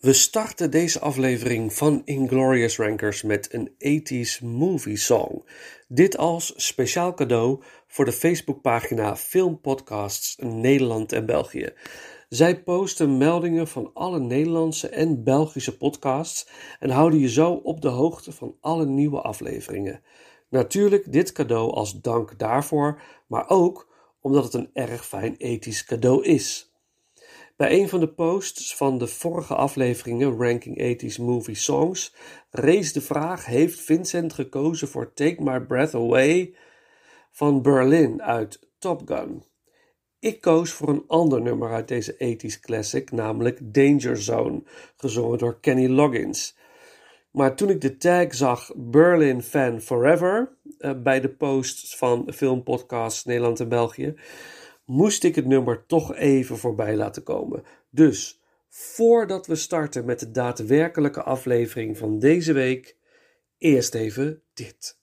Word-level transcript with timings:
We 0.00 0.12
starten 0.12 0.70
deze 0.70 1.00
aflevering 1.00 1.72
van 1.72 2.02
Inglorious 2.04 2.76
Rankers 2.76 3.22
met 3.22 3.52
een 3.52 3.70
80s 3.70 4.44
movie 4.44 4.96
song. 4.96 5.44
Dit 5.88 6.16
als 6.16 6.52
speciaal 6.56 7.14
cadeau 7.14 7.62
voor 7.86 8.04
de 8.04 8.12
Facebookpagina 8.12 9.16
Filmpodcasts 9.16 10.36
Nederland 10.36 11.12
en 11.12 11.26
België. 11.26 11.72
Zij 12.28 12.62
posten 12.62 13.16
meldingen 13.16 13.68
van 13.68 13.90
alle 13.94 14.20
Nederlandse 14.20 14.88
en 14.88 15.24
Belgische 15.24 15.76
podcasts 15.76 16.48
en 16.78 16.90
houden 16.90 17.18
je 17.18 17.28
zo 17.28 17.52
op 17.52 17.80
de 17.80 17.88
hoogte 17.88 18.32
van 18.32 18.56
alle 18.60 18.86
nieuwe 18.86 19.20
afleveringen. 19.20 20.02
Natuurlijk 20.50 21.12
dit 21.12 21.32
cadeau 21.32 21.72
als 21.72 22.00
dank 22.00 22.38
daarvoor, 22.38 23.02
maar 23.26 23.48
ook 23.48 23.88
omdat 24.20 24.44
het 24.44 24.54
een 24.54 24.70
erg 24.72 25.06
fijn 25.06 25.36
ethisch 25.36 25.84
cadeau 25.84 26.24
is. 26.24 26.67
Bij 27.58 27.80
een 27.80 27.88
van 27.88 28.00
de 28.00 28.08
posts 28.08 28.76
van 28.76 28.98
de 28.98 29.06
vorige 29.06 29.54
afleveringen 29.54 30.38
Ranking 30.38 31.02
80s 31.02 31.20
Movie 31.20 31.54
Songs 31.54 32.14
rees 32.50 32.92
de 32.92 33.00
vraag: 33.00 33.44
Heeft 33.44 33.80
Vincent 33.80 34.32
gekozen 34.32 34.88
voor 34.88 35.12
Take 35.12 35.42
My 35.42 35.60
Breath 35.60 35.94
Away 35.94 36.54
van 37.30 37.62
Berlin 37.62 38.22
uit 38.22 38.68
Top 38.78 39.02
Gun? 39.04 39.42
Ik 40.18 40.40
koos 40.40 40.72
voor 40.72 40.88
een 40.88 41.04
ander 41.06 41.42
nummer 41.42 41.72
uit 41.72 41.88
deze 41.88 42.12
80s 42.14 42.60
classic, 42.60 43.10
namelijk 43.10 43.74
Danger 43.74 44.16
Zone, 44.16 44.62
gezongen 44.96 45.38
door 45.38 45.60
Kenny 45.60 45.88
Loggins. 45.88 46.56
Maar 47.30 47.56
toen 47.56 47.68
ik 47.68 47.80
de 47.80 47.96
tag 47.96 48.34
zag 48.34 48.72
Berlin 48.76 49.42
Fan 49.42 49.80
Forever 49.80 50.56
uh, 50.78 51.02
bij 51.02 51.20
de 51.20 51.30
posts 51.30 51.96
van 51.96 52.32
filmpodcasts 52.34 53.24
Nederland 53.24 53.60
en 53.60 53.68
België, 53.68 54.14
moest 54.88 55.24
ik 55.24 55.34
het 55.34 55.46
nummer 55.46 55.86
toch 55.86 56.14
even 56.14 56.58
voorbij 56.58 56.96
laten 56.96 57.22
komen. 57.22 57.62
Dus 57.90 58.40
voordat 58.68 59.46
we 59.46 59.54
starten 59.54 60.04
met 60.04 60.20
de 60.20 60.30
daadwerkelijke 60.30 61.22
aflevering 61.22 61.98
van 61.98 62.18
deze 62.18 62.52
week, 62.52 62.96
eerst 63.58 63.94
even 63.94 64.42
dit. 64.54 64.98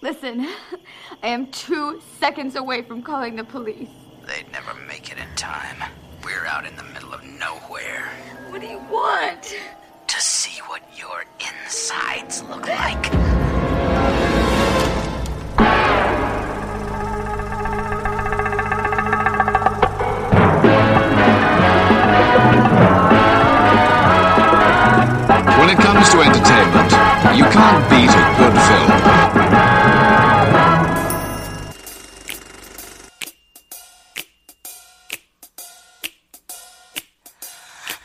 Listen, 0.00 0.48
I 1.22 1.28
am 1.28 1.46
two 1.52 2.00
seconds 2.18 2.56
away 2.56 2.82
from 2.82 3.02
calling 3.02 3.36
the 3.36 3.44
police. 3.44 3.88
They'd 4.26 4.50
never 4.50 4.74
make 4.88 5.12
it 5.12 5.18
in 5.18 5.36
time. 5.36 5.76
We're 6.24 6.44
out 6.46 6.66
in 6.66 6.74
the 6.76 6.82
middle 6.84 7.14
of 7.14 7.22
nowhere. 7.24 8.10
What 8.50 8.60
do 8.60 8.66
you 8.66 8.78
want? 8.90 9.56
To 10.08 10.20
see 10.20 10.60
what 10.62 10.82
your 10.98 11.24
insides 11.38 12.42
look 12.42 12.68
like. 12.68 13.21
Comes 25.92 26.08
to 26.08 26.20
entertainment, 26.20 26.90
you 27.36 27.44
can't 27.44 27.90
beat 27.90 28.08
a 28.08 28.24
good 28.38 28.56
film. 28.66 28.90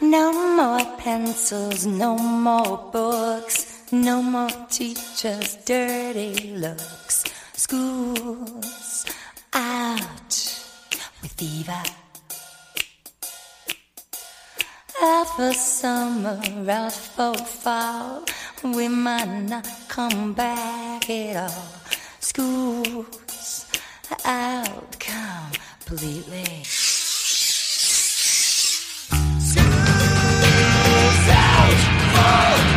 No 0.02 0.26
more 0.58 0.98
pencils, 0.98 1.86
no 1.86 2.18
more 2.18 2.90
books, 2.92 3.58
no 3.92 4.22
more 4.22 4.50
teachers' 4.70 5.56
dirty 5.66 6.56
looks. 6.58 7.24
School's 7.54 9.06
out 9.54 10.34
with 11.22 11.32
fever. 11.38 11.84
Out 15.00 15.28
for 15.36 15.54
summer, 15.54 16.42
out 16.68 16.92
for 16.92 17.36
fall. 17.36 18.24
We 18.64 18.88
might 18.88 19.42
not 19.48 19.68
come 19.88 20.34
back 20.34 21.08
at 21.08 21.36
all. 21.36 21.68
School's 22.20 23.68
out 24.26 25.00
completely. 25.00 26.64
School's 26.64 27.18
out. 31.30 31.78
No 32.16 32.77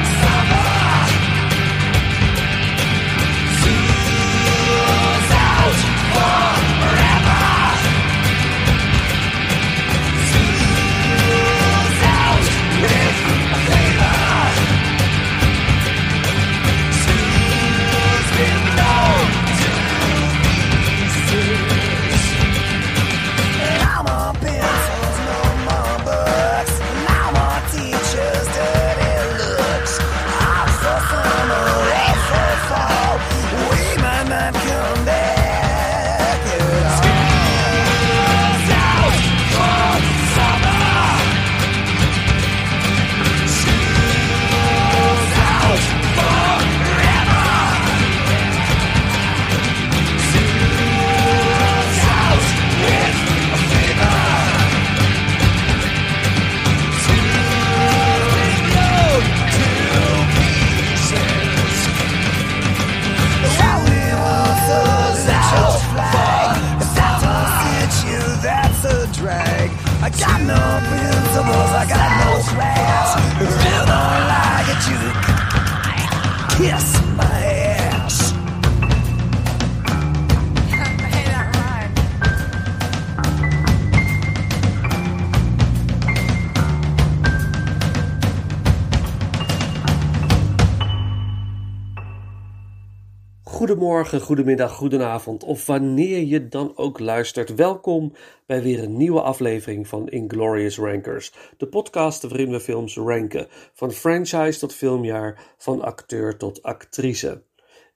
Goedemorgen, 94.01 94.29
goedemiddag, 94.29 94.73
goedenavond 94.73 95.45
of 95.45 95.67
wanneer 95.67 96.25
je 96.25 96.49
dan 96.49 96.77
ook 96.77 96.99
luistert. 96.99 97.55
Welkom 97.55 98.13
bij 98.47 98.63
weer 98.63 98.83
een 98.83 98.97
nieuwe 98.97 99.21
aflevering 99.21 99.89
van 99.89 100.09
Inglorious 100.09 100.79
Rankers. 100.79 101.33
De 101.57 101.67
podcast 101.67 102.23
waarin 102.23 102.51
we 102.51 102.61
films 102.61 102.97
ranken. 102.97 103.47
Van 103.73 103.93
franchise 103.93 104.59
tot 104.59 104.75
filmjaar, 104.75 105.55
van 105.59 105.81
acteur 105.81 106.37
tot 106.37 106.63
actrice. 106.63 107.43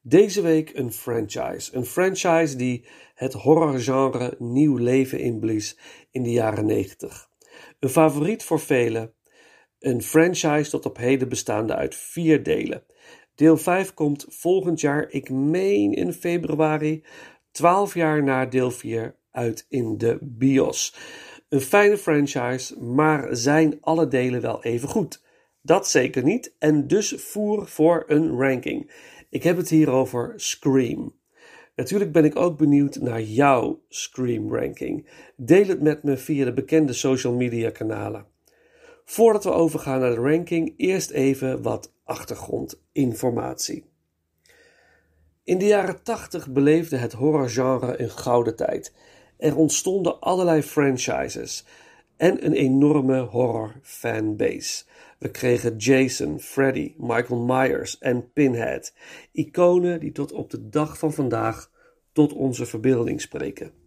Deze 0.03 0.43
week 0.43 0.71
een 0.75 0.93
franchise. 0.93 1.77
Een 1.77 1.87
franchise 1.87 2.57
die 2.57 2.87
het 3.15 3.33
horrorgenre 3.33 4.35
nieuw 4.39 4.77
leven 4.77 5.19
inblies 5.19 5.79
in 6.11 6.23
de 6.23 6.33
jaren 6.33 6.67
90. 6.67 7.29
Een 7.81 7.89
favoriet 7.89 8.43
voor 8.43 8.61
velen. 8.61 9.13
Een 9.79 10.03
franchise 10.03 10.71
tot 10.71 10.87
op 10.87 10.97
heden 10.97 11.29
bestaande 11.29 11.75
uit 11.75 11.95
vier 11.95 12.43
delen. 12.43 12.83
Deel 13.35 13.57
5 13.57 13.95
komt 13.95 14.27
volgend 14.29 14.81
jaar, 14.81 15.07
ik 15.11 15.31
meen 15.31 15.93
in 15.93 16.13
februari, 16.13 17.05
12 17.51 17.95
jaar 17.95 18.23
na 18.23 18.47
deel 18.47 18.71
4 18.71 19.17
uit 19.31 19.67
in 19.69 19.99
de 19.99 20.19
bios. 20.21 20.97
Een 21.49 21.61
fijne 21.61 21.99
franchise, 21.99 22.81
maar 22.81 23.37
zijn 23.37 23.79
alle 23.81 24.09
delen 24.09 24.41
wel 24.41 24.63
even 24.63 24.89
goed? 24.89 25.23
Dat 25.63 25.89
zeker 25.89 26.23
niet 26.23 26.55
en 26.59 26.87
dus 26.87 27.15
voer 27.17 27.67
voor 27.67 28.05
een 28.07 28.39
ranking. 28.39 28.91
Ik 29.31 29.43
heb 29.43 29.57
het 29.57 29.69
hier 29.69 29.91
over 29.91 30.33
Scream. 30.37 31.15
Natuurlijk 31.77 32.13
ben 32.13 32.25
ik 32.25 32.37
ook 32.37 32.59
benieuwd 32.59 32.97
naar 32.97 33.23
jouw 33.23 33.83
Scream 33.89 34.55
ranking. 34.55 35.09
Deel 35.37 35.67
het 35.67 35.83
met 35.83 36.03
me 36.03 36.17
via 36.17 36.45
de 36.45 36.53
bekende 36.53 36.93
social 36.93 37.33
media 37.33 37.71
kanalen. 37.71 38.27
Voordat 39.05 39.45
we 39.45 39.53
overgaan 39.53 40.01
naar 40.01 40.15
de 40.15 40.21
ranking, 40.21 40.75
eerst 40.77 41.11
even 41.11 41.63
wat 41.63 41.93
achtergrondinformatie. 42.05 43.85
In 45.45 45.59
de 45.59 45.67
jaren 45.67 46.03
80 46.03 46.51
beleefde 46.51 46.97
het 46.97 47.13
horrorgenre 47.13 48.01
een 48.01 48.11
gouden 48.11 48.57
tijd. 48.57 48.95
Er 49.37 49.57
ontstonden 49.57 50.21
allerlei 50.21 50.63
franchises 50.63 51.65
en 52.17 52.45
een 52.45 52.53
enorme 52.53 53.21
horror 53.21 53.75
fanbase. 53.83 54.85
We 55.19 55.31
kregen 55.31 55.77
Jason, 55.77 56.41
Freddy, 56.41 56.95
Michael 56.97 57.41
Myers 57.41 57.99
en 57.99 58.33
Pinhead, 58.33 58.95
iconen 59.33 60.01
die 60.01 60.13
tot 60.13 60.33
op 60.33 60.51
de 60.51 60.69
dag 60.69 60.99
van 60.99 61.13
vandaag 61.13 61.71
tot 62.13 62.33
onze 62.33 62.67
verbeelding 62.67 63.21
spreken. 63.21 63.84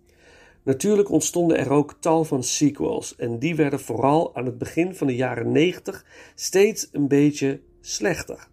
Natuurlijk 0.68 1.10
ontstonden 1.10 1.58
er 1.58 1.72
ook 1.72 1.96
tal 2.00 2.24
van 2.24 2.44
sequels 2.44 3.16
en 3.16 3.40
die 3.40 3.56
werden 3.56 3.80
vooral 3.80 4.36
aan 4.36 4.46
het 4.46 4.58
begin 4.58 4.96
van 4.96 5.08
de 5.08 5.16
jaren 5.16 5.52
90 5.52 6.06
steeds 6.36 6.90
een 6.92 7.08
beetje 7.08 7.60
slechter. 7.82 8.48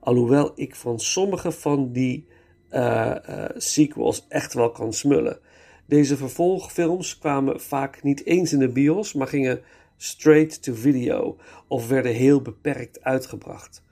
Alhoewel 0.00 0.52
ik 0.54 0.74
van 0.74 1.00
sommige 1.00 1.52
van 1.52 1.92
die 1.92 2.26
uh, 2.70 3.14
uh, 3.28 3.44
sequels 3.56 4.26
echt 4.28 4.54
wel 4.54 4.70
kan 4.70 4.92
smullen. 4.92 5.38
Deze 5.86 6.16
vervolgfilms 6.16 7.18
kwamen 7.18 7.60
vaak 7.60 8.02
niet 8.02 8.24
eens 8.24 8.52
in 8.52 8.58
de 8.58 8.68
bios, 8.68 9.12
maar 9.12 9.28
gingen 9.28 9.60
straight 9.96 10.62
to 10.62 10.74
video 10.74 11.36
of 11.68 11.88
werden 11.88 12.12
heel 12.12 12.42
beperkt 12.42 13.02
uitgebracht. 13.02 13.82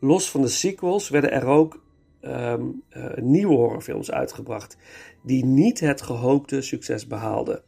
Los 0.00 0.30
van 0.30 0.40
de 0.40 0.48
sequels 0.48 1.08
werden 1.08 1.32
er 1.32 1.46
ook 1.46 1.82
um, 2.20 2.82
uh, 2.90 3.04
nieuwe 3.16 3.54
horrorfilms 3.54 4.10
uitgebracht 4.10 4.76
die 5.22 5.44
niet 5.44 5.80
het 5.80 6.02
gehoopte 6.02 6.60
succes 6.60 7.06
behaalden. 7.06 7.62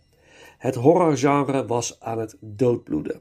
Het 0.58 0.74
horrorgenre 0.74 1.66
was 1.66 2.00
aan 2.00 2.18
het 2.18 2.36
doodbloeden. 2.40 3.20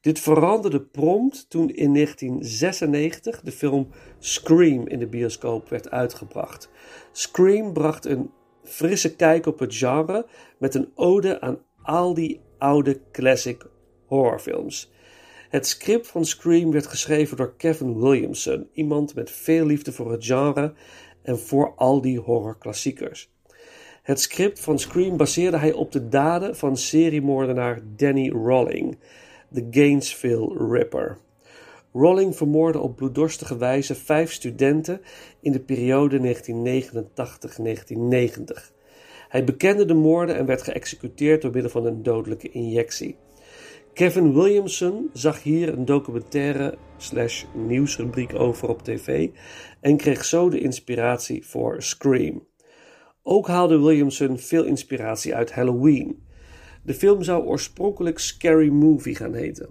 Dit 0.00 0.20
veranderde 0.20 0.80
prompt 0.80 1.50
toen 1.50 1.70
in 1.70 1.94
1996 1.94 3.40
de 3.40 3.52
film 3.52 3.88
Scream 4.18 4.86
in 4.86 4.98
de 4.98 5.06
bioscoop 5.06 5.68
werd 5.68 5.90
uitgebracht. 5.90 6.70
Scream 7.12 7.72
bracht 7.72 8.04
een 8.04 8.30
frisse 8.62 9.16
kijk 9.16 9.46
op 9.46 9.58
het 9.58 9.74
genre 9.74 10.26
met 10.58 10.74
een 10.74 10.90
ode 10.94 11.40
aan 11.40 11.58
al 11.82 12.14
die 12.14 12.40
oude 12.58 13.00
classic 13.12 13.66
horrorfilms. 14.06 14.92
Het 15.48 15.66
script 15.66 16.06
van 16.06 16.24
Scream 16.24 16.70
werd 16.70 16.86
geschreven 16.86 17.36
door 17.36 17.54
Kevin 17.56 18.00
Williamson, 18.00 18.68
iemand 18.72 19.14
met 19.14 19.30
veel 19.30 19.66
liefde 19.66 19.92
voor 19.92 20.12
het 20.12 20.24
genre 20.24 20.72
en 21.22 21.38
voor 21.38 21.72
al 21.76 22.00
die 22.00 22.18
horrorklassiekers. 22.18 23.30
Het 24.02 24.20
script 24.20 24.60
van 24.60 24.78
Scream 24.78 25.16
baseerde 25.16 25.56
hij 25.56 25.72
op 25.72 25.92
de 25.92 26.08
daden 26.08 26.56
van 26.56 26.76
seriemoordenaar 26.76 27.80
Danny 27.96 28.30
Rolling, 28.30 28.98
de 29.48 29.66
Gainesville 29.70 30.68
Ripper. 30.70 31.18
Rolling 31.92 32.36
vermoordde 32.36 32.78
op 32.78 32.96
bloeddorstige 32.96 33.56
wijze 33.56 33.94
vijf 33.94 34.32
studenten 34.32 35.00
in 35.40 35.52
de 35.52 35.60
periode 35.60 36.18
1989-1990. 36.18 36.22
Hij 39.28 39.44
bekende 39.44 39.84
de 39.84 39.94
moorden 39.94 40.36
en 40.36 40.46
werd 40.46 40.62
geëxecuteerd 40.62 41.42
door 41.42 41.52
middel 41.52 41.70
van 41.70 41.86
een 41.86 42.02
dodelijke 42.02 42.50
injectie. 42.50 43.16
Kevin 43.96 44.34
Williamson 44.34 45.10
zag 45.12 45.42
hier 45.42 45.68
een 45.68 45.84
documentaire 45.84 46.78
slash 46.96 47.44
nieuwsrubriek 47.54 48.34
over 48.34 48.68
op 48.68 48.82
tv 48.82 49.28
en 49.80 49.96
kreeg 49.96 50.24
zo 50.24 50.48
de 50.48 50.60
inspiratie 50.60 51.46
voor 51.46 51.82
Scream. 51.82 52.46
Ook 53.22 53.46
haalde 53.46 53.78
Williamson 53.78 54.38
veel 54.38 54.64
inspiratie 54.64 55.34
uit 55.34 55.52
Halloween. 55.52 56.22
De 56.82 56.94
film 56.94 57.22
zou 57.22 57.44
oorspronkelijk 57.44 58.18
Scary 58.18 58.68
Movie 58.68 59.14
gaan 59.14 59.34
heten. 59.34 59.68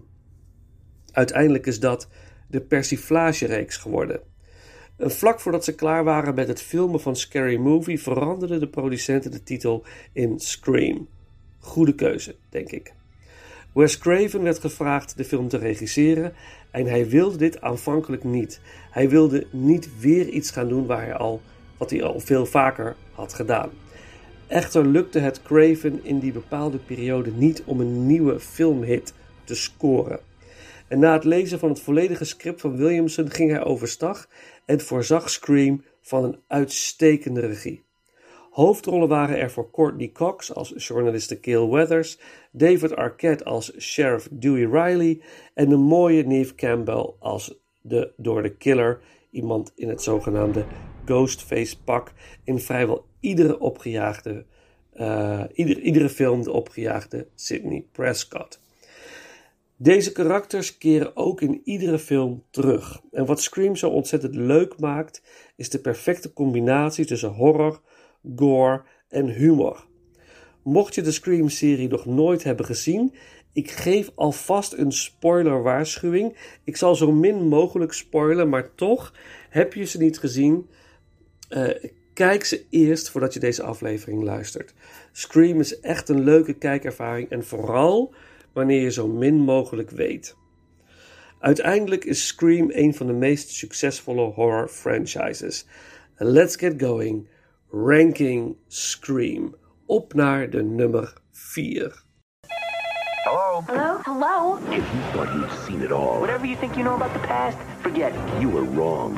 Uiteindelijk 1.12 1.66
is 1.66 1.80
dat 1.80 2.08
de 2.48 2.62
Persiflage-reeks 2.62 3.78
geworden. 3.78 4.22
En 4.98 5.12
vlak 5.12 5.40
voordat 5.40 5.64
ze 5.64 5.76
klaar 5.76 6.04
waren 6.04 6.36
met 6.36 6.48
het 6.48 6.62
filmen 6.62 7.00
van 7.00 7.16
Scary 7.16 7.58
Movie 7.58 8.02
veranderden 8.02 8.60
de 8.60 8.70
producenten 8.70 9.32
de 9.32 9.44
titel 9.44 9.86
in 10.14 10.40
Scream. 10.40 11.08
Goede 11.60 11.96
keuze, 11.96 12.36
denk 12.50 12.72
ik. 12.72 12.94
Wes 13.76 13.98
Craven 13.98 14.44
werd 14.44 14.60
gevraagd 14.60 15.18
de 15.18 15.24
film 15.24 15.48
te 15.48 15.58
regisseren 15.58 16.34
en 16.72 16.86
hij 16.86 17.10
wilde 17.10 17.38
dit 17.38 17.62
aanvankelijk 17.62 18.24
niet. 18.24 18.60
Hij 18.92 19.10
wilde 19.10 19.48
niet 19.52 19.90
weer 20.00 20.28
iets 20.28 20.52
gaan 20.52 20.68
doen 20.68 20.86
waar 20.86 21.02
hij 21.02 21.16
al, 21.16 21.42
wat 21.78 21.90
hij 21.90 22.04
al 22.04 22.20
veel 22.20 22.46
vaker 22.46 22.96
had 23.12 23.34
gedaan. 23.34 23.70
Echter 24.48 24.86
lukte 24.86 25.20
het 25.20 25.42
Craven 25.42 26.00
in 26.04 26.20
die 26.20 26.32
bepaalde 26.32 26.78
periode 26.78 27.32
niet 27.32 27.64
om 27.66 27.80
een 27.80 28.08
nieuwe 28.08 28.40
filmhit 28.40 29.14
te 29.44 29.56
scoren. 29.56 30.20
En 30.88 31.00
na 31.00 31.14
het 31.14 31.24
lezen 31.24 31.60
van 31.60 31.70
het 31.70 31.80
volledige 31.80 32.26
script 32.26 32.62
van 32.62 32.78
Williamson 32.78 33.32
ging 33.32 33.52
hij 33.52 33.64
overstag 33.64 34.28
en 34.66 34.82
voorzag 34.82 35.30
Scream 35.30 35.84
van 36.02 36.24
een 36.24 36.40
uitstekende 36.48 37.40
regie. 37.40 37.85
Hoofdrollen 38.56 39.08
waren 39.08 39.38
er 39.38 39.52
voor 39.52 39.72
Courtney 39.72 40.12
Cox 40.12 40.54
als 40.54 40.74
journaliste 40.76 41.38
Gail 41.42 41.72
Weathers, 41.72 42.20
David 42.52 42.96
Arquette 42.96 43.44
als 43.44 43.80
sheriff 43.80 44.28
Dewey 44.32 44.66
Riley 44.66 45.22
en 45.54 45.70
de 45.70 45.76
mooie 45.76 46.24
Neve 46.24 46.56
Campbell 46.56 47.14
als 47.20 47.60
de 47.82 48.14
door 48.18 48.42
de 48.42 48.56
killer, 48.56 49.00
iemand 49.32 49.72
in 49.76 49.90
het 49.90 50.02
zogenaamde 50.02 50.66
Ghostface 51.06 51.84
pak 51.84 52.12
in 52.44 52.60
vrijwel 52.60 53.06
iedere 53.20 53.60
opgejaagde, 53.60 54.46
uh, 54.94 55.44
ieder, 55.54 55.80
iedere 55.80 56.10
film 56.10 56.44
de 56.44 56.52
opgejaagde 56.52 57.28
Sidney 57.34 57.86
Prescott. 57.92 58.62
Deze 59.78 60.12
karakters 60.12 60.78
keren 60.78 61.16
ook 61.16 61.42
in 61.42 61.62
iedere 61.64 62.00
film 62.00 62.44
terug. 62.50 63.02
En 63.12 63.26
wat 63.26 63.42
Scream 63.42 63.76
zo 63.76 63.90
ontzettend 63.90 64.36
leuk 64.36 64.80
maakt, 64.80 65.22
is 65.56 65.70
de 65.70 65.80
perfecte 65.80 66.34
combinatie 66.34 67.06
tussen 67.06 67.34
horror, 67.34 67.82
gore 68.36 68.84
en 69.10 69.28
humor. 69.28 69.86
Mocht 70.64 70.96
je 70.96 71.02
de 71.02 71.12
Scream-serie 71.12 71.88
nog 71.88 72.06
nooit 72.06 72.44
hebben 72.44 72.66
gezien, 72.66 73.14
ik 73.56 73.72
geef 73.72 74.12
alvast 74.16 74.74
een 74.74 74.92
spoiler-waarschuwing. 74.92 76.38
Ik 76.64 76.78
zal 76.78 76.96
zo 76.96 77.12
min 77.12 77.48
mogelijk 77.48 77.94
spoilen, 77.94 78.50
maar 78.50 78.76
toch 78.76 79.14
heb 79.50 79.74
je 79.74 79.84
ze 79.84 79.98
niet 79.98 80.20
gezien. 80.20 80.70
Uh, 81.50 81.70
kijk 82.14 82.46
ze 82.46 82.66
eerst 82.70 83.10
voordat 83.10 83.34
je 83.34 83.40
deze 83.40 83.64
aflevering 83.64 84.24
luistert. 84.24 84.74
Scream 85.12 85.60
is 85.60 85.80
echt 85.80 86.10
een 86.10 86.24
leuke 86.24 86.54
kijkervaring 86.54 87.30
en 87.30 87.46
vooral 87.46 88.14
wanneer 88.54 88.82
je 88.82 88.92
zo 88.92 89.08
min 89.08 89.36
mogelijk 89.36 89.90
weet. 89.90 90.36
Uiteindelijk 91.40 92.06
is 92.06 92.28
Scream 92.28 92.70
een 92.72 92.94
van 92.94 93.08
de 93.08 93.14
meest 93.14 93.50
succesvolle 93.50 94.32
horror 94.32 94.68
franchises. 94.68 95.66
Let's 96.18 96.56
get 96.56 96.82
going. 96.82 97.28
Ranking 97.78 98.56
Scream. 98.68 99.56
Op 99.86 100.14
naar 100.14 100.50
de 100.50 100.64
nummer 100.64 101.14
4. 101.32 102.04
Hello? 103.24 103.64
Hello? 103.66 103.98
Hello? 104.04 104.58
If 104.70 104.84
you 104.94 105.02
thought 105.14 105.34
you'd 105.34 105.52
seen 105.68 105.82
it 105.82 105.92
all, 105.92 106.20
Whatever 106.20 106.46
you 106.46 106.56
think 106.60 106.76
you 106.76 106.84
know 106.84 106.96
about 106.96 107.14
the 107.14 107.28
past, 107.28 107.58
forget 107.82 108.12
it. 108.14 108.42
you 108.42 108.50
were 108.52 108.66
wrong. 108.76 109.16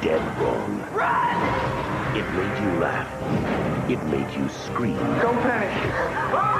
Dead 0.00 0.20
wrong. 0.38 0.80
It 2.16 2.24
made 2.34 2.58
you 2.64 2.80
laugh. 2.80 3.08
It 3.88 4.02
made 4.10 4.36
you 4.36 4.48
scream. 4.48 4.96
Don't 5.20 5.40
panic. 5.42 6.59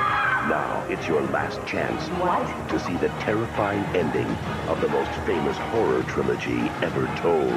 Now 0.50 0.85
it's 0.88 1.07
your 1.07 1.23
last 1.30 1.64
chance 1.64 2.09
What? 2.19 2.45
to 2.71 2.78
see 2.80 2.97
the 2.97 3.09
terrifying 3.21 3.85
ending 3.95 4.26
of 4.69 4.80
the 4.80 4.88
most 4.88 5.11
famous 5.25 5.57
horror 5.57 6.02
trilogy 6.02 6.61
ever 6.83 7.07
told. 7.23 7.52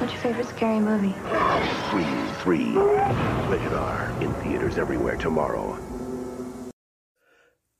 What's 0.00 0.12
your 0.12 0.22
favorite 0.22 0.48
scary 0.48 0.80
movie? 0.80 1.14
Scream 1.86 2.26
3. 2.42 2.74
Rated 3.48 3.72
R. 3.72 4.10
In 4.20 4.32
theaters 4.42 4.76
everywhere 4.76 5.16
tomorrow. 5.16 5.76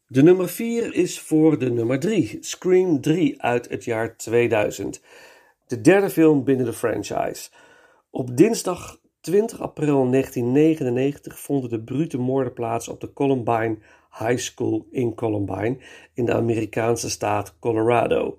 De 0.07 0.23
nummer 0.23 0.49
4 0.49 0.95
is 0.95 1.21
voor 1.21 1.59
de 1.59 1.71
nummer 1.71 1.99
3, 1.99 2.38
Scream 2.41 3.00
3 3.00 3.43
uit 3.43 3.69
het 3.69 3.85
jaar 3.85 4.17
2000. 4.17 5.00
De 5.67 5.81
derde 5.81 6.11
film 6.11 6.45
binnen 6.45 6.67
de 6.67 6.73
franchise. 6.73 7.50
Op 8.11 8.37
dinsdag 8.37 8.99
20 9.21 9.61
april 9.61 10.11
1999 10.11 11.38
vonden 11.38 11.71
de 11.71 11.83
brute 11.83 12.19
moorden 12.19 12.53
plaats 12.53 12.88
op 12.88 13.00
de 13.00 13.12
Columbine 13.12 13.79
High 14.18 14.38
School 14.38 14.87
in 14.90 15.14
Columbine 15.14 15.76
in 16.14 16.25
de 16.25 16.32
Amerikaanse 16.32 17.11
staat 17.11 17.56
Colorado. 17.58 18.38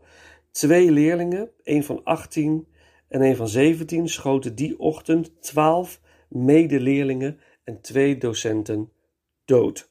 Twee 0.51 0.91
leerlingen, 0.91 1.49
een 1.63 1.83
van 1.83 2.01
18 2.03 2.67
en 3.07 3.21
een 3.21 3.35
van 3.35 3.47
17, 3.47 4.09
schoten 4.09 4.55
die 4.55 4.79
ochtend 4.79 5.41
12 5.41 6.01
medeleerlingen 6.29 7.39
en 7.63 7.81
twee 7.81 8.17
docenten 8.17 8.91
dood. 9.45 9.89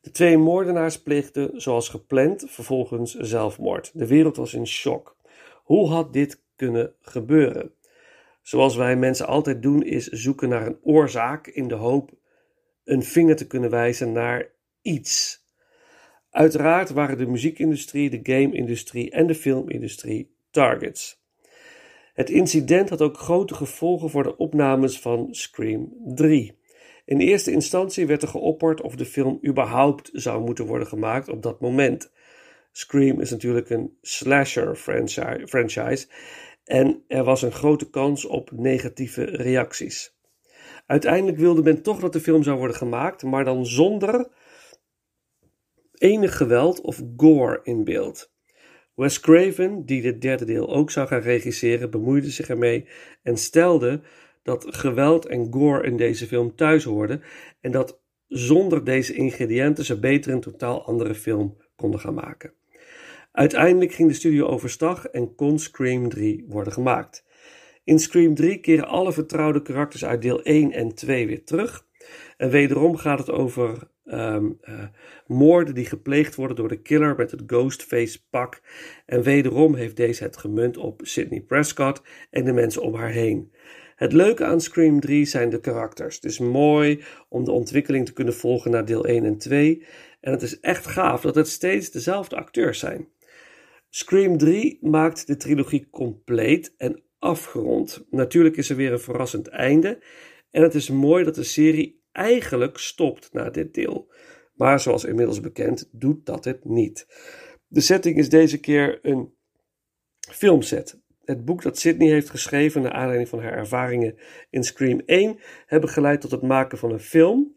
De 0.00 0.10
twee 0.10 0.38
moordenaars 0.38 1.02
pleegden, 1.02 1.60
zoals 1.60 1.88
gepland, 1.88 2.44
vervolgens 2.46 3.14
zelfmoord. 3.14 3.90
De 3.94 4.06
wereld 4.06 4.36
was 4.36 4.54
in 4.54 4.66
shock. 4.66 5.16
Hoe 5.64 5.88
had 5.88 6.12
dit 6.12 6.42
kunnen 6.56 6.94
gebeuren? 7.00 7.72
Zoals 8.42 8.76
wij 8.76 8.96
mensen 8.96 9.26
altijd 9.26 9.62
doen, 9.62 9.82
is 9.82 10.06
zoeken 10.06 10.48
naar 10.48 10.66
een 10.66 10.78
oorzaak 10.82 11.46
in 11.46 11.68
de 11.68 11.74
hoop 11.74 12.10
een 12.84 13.02
vinger 13.02 13.36
te 13.36 13.46
kunnen 13.46 13.70
wijzen 13.70 14.12
naar 14.12 14.50
iets. 14.82 15.44
Uiteraard 16.30 16.90
waren 16.90 17.18
de 17.18 17.26
muziekindustrie, 17.26 18.10
de 18.10 18.32
game-industrie 18.32 19.10
en 19.10 19.26
de 19.26 19.34
filmindustrie 19.34 20.34
targets. 20.50 21.22
Het 22.14 22.30
incident 22.30 22.88
had 22.88 23.02
ook 23.02 23.18
grote 23.18 23.54
gevolgen 23.54 24.10
voor 24.10 24.22
de 24.22 24.36
opnames 24.36 25.00
van 25.00 25.28
Scream 25.30 25.92
3. 26.04 26.58
In 27.04 27.20
eerste 27.20 27.52
instantie 27.52 28.06
werd 28.06 28.22
er 28.22 28.28
geopperd 28.28 28.80
of 28.80 28.94
de 28.94 29.04
film 29.04 29.38
überhaupt 29.46 30.10
zou 30.12 30.44
moeten 30.44 30.66
worden 30.66 30.86
gemaakt 30.86 31.28
op 31.28 31.42
dat 31.42 31.60
moment. 31.60 32.12
Scream 32.72 33.20
is 33.20 33.30
natuurlijk 33.30 33.70
een 33.70 33.96
slasher 34.02 34.76
franchi- 34.76 35.46
franchise 35.46 36.06
en 36.64 37.04
er 37.08 37.24
was 37.24 37.42
een 37.42 37.52
grote 37.52 37.90
kans 37.90 38.24
op 38.24 38.50
negatieve 38.52 39.24
reacties. 39.24 40.14
Uiteindelijk 40.86 41.38
wilde 41.38 41.62
men 41.62 41.82
toch 41.82 42.00
dat 42.00 42.12
de 42.12 42.20
film 42.20 42.42
zou 42.42 42.58
worden 42.58 42.76
gemaakt, 42.76 43.22
maar 43.22 43.44
dan 43.44 43.66
zonder 43.66 44.28
enig 46.00 46.36
geweld 46.36 46.80
of 46.80 47.02
gore 47.16 47.60
in 47.62 47.84
beeld. 47.84 48.32
Wes 48.94 49.20
Craven, 49.20 49.84
die 49.86 50.02
dit 50.02 50.20
derde 50.20 50.44
deel 50.44 50.74
ook 50.74 50.90
zou 50.90 51.06
gaan 51.06 51.20
regisseren, 51.20 51.90
bemoeide 51.90 52.30
zich 52.30 52.48
ermee 52.48 52.86
en 53.22 53.36
stelde 53.36 54.00
dat 54.42 54.66
geweld 54.68 55.26
en 55.26 55.52
gore 55.52 55.86
in 55.86 55.96
deze 55.96 56.26
film 56.26 56.54
thuis 56.54 56.84
hoorden 56.84 57.22
en 57.60 57.70
dat 57.70 58.00
zonder 58.28 58.84
deze 58.84 59.14
ingrediënten 59.14 59.84
ze 59.84 59.98
beter 59.98 60.32
een 60.32 60.40
totaal 60.40 60.84
andere 60.86 61.14
film 61.14 61.56
konden 61.76 62.00
gaan 62.00 62.14
maken. 62.14 62.52
Uiteindelijk 63.32 63.92
ging 63.92 64.08
de 64.08 64.14
studio 64.14 64.46
overstag 64.46 65.06
en 65.06 65.34
kon 65.34 65.58
Scream 65.58 66.08
3 66.08 66.44
worden 66.48 66.72
gemaakt. 66.72 67.24
In 67.84 67.98
Scream 67.98 68.34
3 68.34 68.58
keren 68.58 68.86
alle 68.86 69.12
vertrouwde 69.12 69.62
karakters 69.62 70.04
uit 70.04 70.22
deel 70.22 70.42
1 70.42 70.72
en 70.72 70.94
2 70.94 71.26
weer 71.26 71.44
terug. 71.44 71.86
En 72.36 72.50
wederom 72.50 72.96
gaat 72.96 73.18
het 73.18 73.30
over 73.30 73.89
um, 74.12 74.58
uh, 74.62 74.82
moorden 75.26 75.74
die 75.74 75.86
gepleegd 75.86 76.34
worden 76.34 76.56
door 76.56 76.68
de 76.68 76.82
killer 76.82 77.14
met 77.16 77.30
het 77.30 77.42
Ghostface 77.46 78.18
pak. 78.30 78.60
En 79.06 79.22
wederom 79.22 79.74
heeft 79.74 79.96
deze 79.96 80.22
het 80.22 80.36
gemunt 80.36 80.76
op 80.76 81.00
Sidney 81.04 81.40
Prescott 81.40 82.02
en 82.30 82.44
de 82.44 82.52
mensen 82.52 82.82
om 82.82 82.94
haar 82.94 83.10
heen. 83.10 83.52
Het 83.96 84.12
leuke 84.12 84.44
aan 84.44 84.60
Scream 84.60 85.00
3 85.00 85.24
zijn 85.24 85.50
de 85.50 85.60
karakters. 85.60 86.14
Het 86.14 86.24
is 86.24 86.38
mooi 86.38 87.02
om 87.28 87.44
de 87.44 87.50
ontwikkeling 87.50 88.06
te 88.06 88.12
kunnen 88.12 88.34
volgen 88.34 88.70
naar 88.70 88.84
deel 88.84 89.04
1 89.04 89.24
en 89.24 89.38
2. 89.38 89.84
En 90.20 90.32
het 90.32 90.42
is 90.42 90.60
echt 90.60 90.86
gaaf 90.86 91.20
dat 91.20 91.34
het 91.34 91.48
steeds 91.48 91.90
dezelfde 91.90 92.36
acteurs 92.36 92.78
zijn. 92.78 93.08
Scream 93.88 94.38
3 94.38 94.78
maakt 94.80 95.26
de 95.26 95.36
trilogie 95.36 95.88
compleet 95.90 96.74
en 96.76 97.02
afgerond. 97.18 98.06
Natuurlijk 98.10 98.56
is 98.56 98.70
er 98.70 98.76
weer 98.76 98.92
een 98.92 99.00
verrassend 99.00 99.48
einde. 99.48 100.02
En 100.50 100.62
het 100.62 100.74
is 100.74 100.90
mooi 100.90 101.24
dat 101.24 101.34
de 101.34 101.42
serie 101.42 101.99
eigenlijk 102.12 102.78
stopt 102.78 103.32
na 103.32 103.50
dit 103.50 103.74
deel. 103.74 104.12
Maar 104.54 104.80
zoals 104.80 105.04
inmiddels 105.04 105.40
bekend, 105.40 105.88
doet 105.92 106.26
dat 106.26 106.44
het 106.44 106.64
niet. 106.64 107.06
De 107.66 107.80
setting 107.80 108.16
is 108.16 108.28
deze 108.28 108.60
keer 108.60 108.98
een 109.02 109.34
filmset. 110.30 111.00
Het 111.24 111.44
boek 111.44 111.62
dat 111.62 111.78
Sydney 111.78 112.08
heeft 112.08 112.30
geschreven 112.30 112.82
naar 112.82 112.92
aanleiding 112.92 113.28
van 113.28 113.40
haar 113.40 113.52
ervaringen 113.52 114.18
in 114.50 114.64
Scream 114.64 115.02
1 115.06 115.38
hebben 115.66 115.90
geleid 115.90 116.20
tot 116.20 116.30
het 116.30 116.42
maken 116.42 116.78
van 116.78 116.92
een 116.92 117.00
film. 117.00 117.56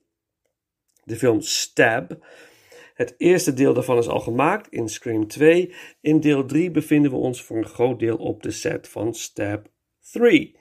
De 1.03 1.15
film 1.15 1.41
Stab. 1.41 2.25
Het 2.93 3.13
eerste 3.17 3.53
deel 3.53 3.73
daarvan 3.73 3.97
is 3.97 4.07
al 4.07 4.19
gemaakt 4.19 4.67
in 4.69 4.89
Scream 4.89 5.27
2. 5.27 5.73
In 6.01 6.19
deel 6.19 6.45
3 6.45 6.71
bevinden 6.71 7.11
we 7.11 7.17
ons 7.17 7.43
voor 7.43 7.57
een 7.57 7.67
groot 7.67 7.99
deel 7.99 8.17
op 8.17 8.43
de 8.43 8.51
set 8.51 8.89
van 8.89 9.13
Stab 9.13 9.71
3. 10.11 10.57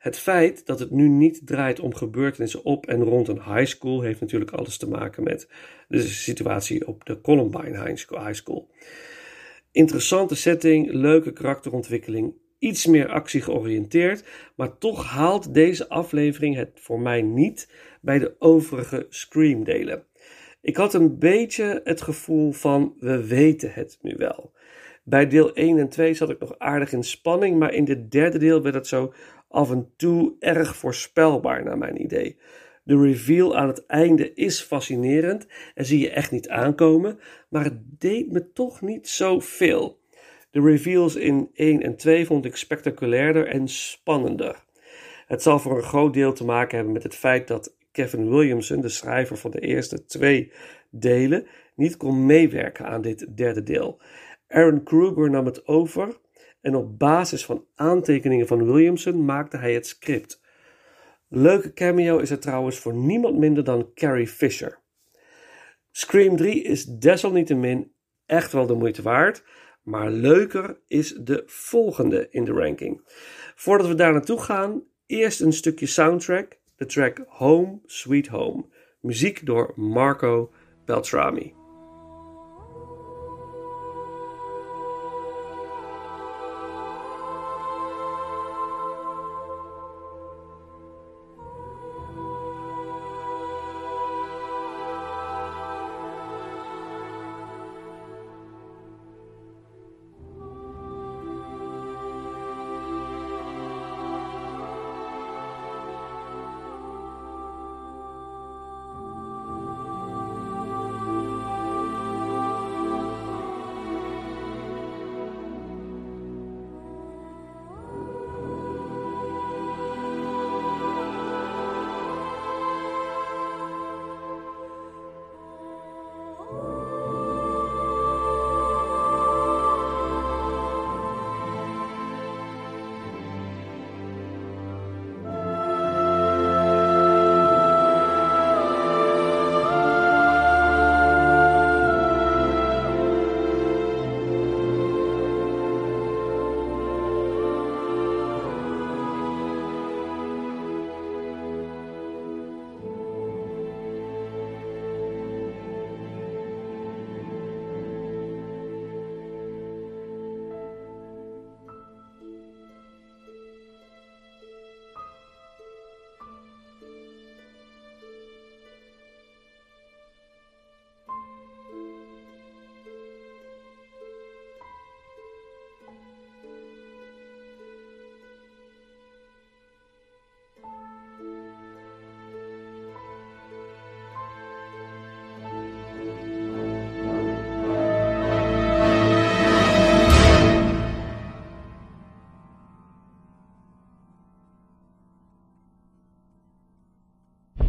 Het 0.00 0.18
feit 0.18 0.66
dat 0.66 0.78
het 0.78 0.90
nu 0.90 1.08
niet 1.08 1.46
draait 1.46 1.80
om 1.80 1.94
gebeurtenissen 1.94 2.64
op 2.64 2.86
en 2.86 3.02
rond 3.02 3.28
een 3.28 3.42
high 3.42 3.64
school 3.64 4.00
heeft 4.00 4.20
natuurlijk 4.20 4.50
alles 4.50 4.76
te 4.76 4.88
maken 4.88 5.22
met 5.22 5.48
de 5.88 6.00
situatie 6.00 6.86
op 6.86 7.04
de 7.04 7.20
Columbine 7.20 7.84
High 7.84 8.34
School. 8.34 8.70
Interessante 9.72 10.34
setting, 10.34 10.92
leuke 10.92 11.32
karakterontwikkeling, 11.32 12.34
iets 12.58 12.86
meer 12.86 13.08
actie 13.08 13.40
georiënteerd, 13.40 14.24
maar 14.56 14.78
toch 14.78 15.04
haalt 15.04 15.54
deze 15.54 15.88
aflevering 15.88 16.56
het 16.56 16.70
voor 16.74 17.00
mij 17.00 17.22
niet 17.22 17.72
bij 18.00 18.18
de 18.18 18.34
overige 18.38 19.06
Scream-delen. 19.08 20.04
Ik 20.60 20.76
had 20.76 20.94
een 20.94 21.18
beetje 21.18 21.80
het 21.84 22.00
gevoel 22.02 22.52
van 22.52 22.94
we 22.98 23.26
weten 23.26 23.72
het 23.72 23.98
nu 24.02 24.14
wel. 24.16 24.52
Bij 25.04 25.28
deel 25.28 25.54
1 25.54 25.78
en 25.78 25.88
2 25.88 26.14
zat 26.14 26.30
ik 26.30 26.38
nog 26.38 26.58
aardig 26.58 26.92
in 26.92 27.04
spanning, 27.04 27.58
maar 27.58 27.74
in 27.74 27.84
dit 27.84 28.10
derde 28.10 28.38
deel 28.38 28.62
werd 28.62 28.74
het 28.74 28.86
zo 28.86 29.12
af 29.50 29.70
en 29.70 29.92
toe 29.96 30.34
erg 30.38 30.76
voorspelbaar 30.76 31.64
naar 31.64 31.78
mijn 31.78 32.02
idee. 32.02 32.38
De 32.82 33.00
reveal 33.00 33.56
aan 33.56 33.68
het 33.68 33.86
einde 33.86 34.34
is 34.34 34.60
fascinerend 34.60 35.46
en 35.74 35.84
zie 35.84 36.00
je 36.00 36.10
echt 36.10 36.30
niet 36.30 36.48
aankomen, 36.48 37.18
maar 37.48 37.64
het 37.64 38.00
deed 38.00 38.32
me 38.32 38.52
toch 38.52 38.80
niet 38.80 39.08
zoveel. 39.08 40.00
De 40.50 40.60
reveals 40.60 41.16
in 41.16 41.50
1 41.54 41.82
en 41.82 41.96
2 41.96 42.26
vond 42.26 42.44
ik 42.44 42.56
spectaculairder 42.56 43.46
en 43.46 43.68
spannender. 43.68 44.64
Het 45.26 45.42
zal 45.42 45.58
voor 45.58 45.76
een 45.76 45.82
groot 45.82 46.14
deel 46.14 46.32
te 46.32 46.44
maken 46.44 46.76
hebben 46.76 46.94
met 46.94 47.02
het 47.02 47.14
feit 47.14 47.48
dat 47.48 47.76
Kevin 47.92 48.30
Williamson, 48.30 48.80
de 48.80 48.88
schrijver 48.88 49.36
van 49.36 49.50
de 49.50 49.60
eerste 49.60 50.04
twee 50.04 50.52
delen, 50.90 51.46
niet 51.74 51.96
kon 51.96 52.26
meewerken 52.26 52.86
aan 52.86 53.02
dit 53.02 53.36
derde 53.36 53.62
deel. 53.62 54.00
Aaron 54.48 54.82
Kruger 54.82 55.30
nam 55.30 55.46
het 55.46 55.66
over 55.66 56.18
en 56.60 56.74
op 56.74 56.98
basis 56.98 57.44
van 57.44 57.66
aantekeningen 57.74 58.46
van 58.46 58.64
Williamson 58.72 59.24
maakte 59.24 59.56
hij 59.56 59.74
het 59.74 59.86
script. 59.86 60.40
Leuke 61.28 61.72
cameo 61.72 62.18
is 62.18 62.30
er 62.30 62.38
trouwens 62.38 62.78
voor 62.78 62.94
niemand 62.94 63.38
minder 63.38 63.64
dan 63.64 63.90
Carrie 63.94 64.28
Fisher. 64.28 64.78
Scream 65.90 66.36
3 66.36 66.62
is 66.62 66.84
desalniettemin 66.84 67.92
echt 68.26 68.52
wel 68.52 68.66
de 68.66 68.74
moeite 68.74 69.02
waard, 69.02 69.44
maar 69.82 70.10
leuker 70.10 70.80
is 70.86 71.14
de 71.14 71.42
volgende 71.46 72.26
in 72.30 72.44
de 72.44 72.52
ranking. 72.52 73.00
Voordat 73.54 73.86
we 73.86 73.94
daar 73.94 74.12
naartoe 74.12 74.40
gaan, 74.40 74.82
eerst 75.06 75.40
een 75.40 75.52
stukje 75.52 75.86
soundtrack, 75.86 76.58
de 76.76 76.86
track 76.86 77.24
Home 77.26 77.80
Sweet 77.84 78.26
Home, 78.26 78.64
muziek 79.00 79.46
door 79.46 79.72
Marco 79.76 80.52
Beltrami. 80.84 81.59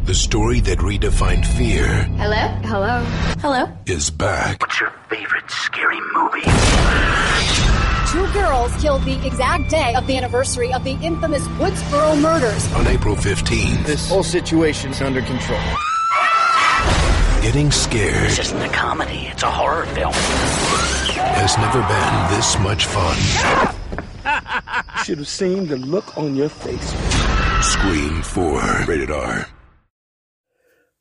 The 0.04 0.14
story 0.14 0.60
that 0.60 0.78
redefined 0.78 1.46
fear 1.46 1.86
Hello? 2.18 2.36
Hello? 2.68 3.00
Hello? 3.40 3.72
is 3.86 4.10
back. 4.10 4.60
What's 4.60 4.78
your 4.78 4.90
favorite 5.08 5.50
scary 5.50 6.00
movie? 6.12 7.61
Two 8.12 8.26
girls 8.32 8.70
killed 8.82 9.02
the 9.04 9.18
exact 9.26 9.70
day 9.70 9.94
of 9.94 10.06
the 10.06 10.16
anniversary 10.16 10.72
of 10.72 10.84
the 10.84 10.96
infamous 11.02 11.42
Woodsboro 11.58 12.20
murders. 12.20 12.72
On 12.74 12.86
April 12.86 13.16
15th, 13.16 13.86
This 13.86 14.08
whole 14.08 14.22
situation's 14.22 15.00
under 15.00 15.22
control. 15.22 15.60
getting 17.42 17.70
scared 17.72 18.28
This 18.30 18.38
isn't 18.38 18.60
a 18.62 18.68
comedy, 18.68 19.28
it's 19.32 19.42
a 19.42 19.50
horror 19.50 19.86
film. 19.94 20.12
has 21.42 21.56
never 21.58 21.80
been 21.94 22.36
this 22.36 22.58
much 22.58 22.84
fun. 22.86 23.16
You 24.96 25.02
should 25.04 25.18
have 25.18 25.28
seen 25.28 25.66
the 25.66 25.76
look 25.76 26.16
on 26.16 26.36
your 26.36 26.50
face. 26.50 26.94
Scream 27.62 28.22
4, 28.22 28.84
rated 28.86 29.10
R. 29.10 29.48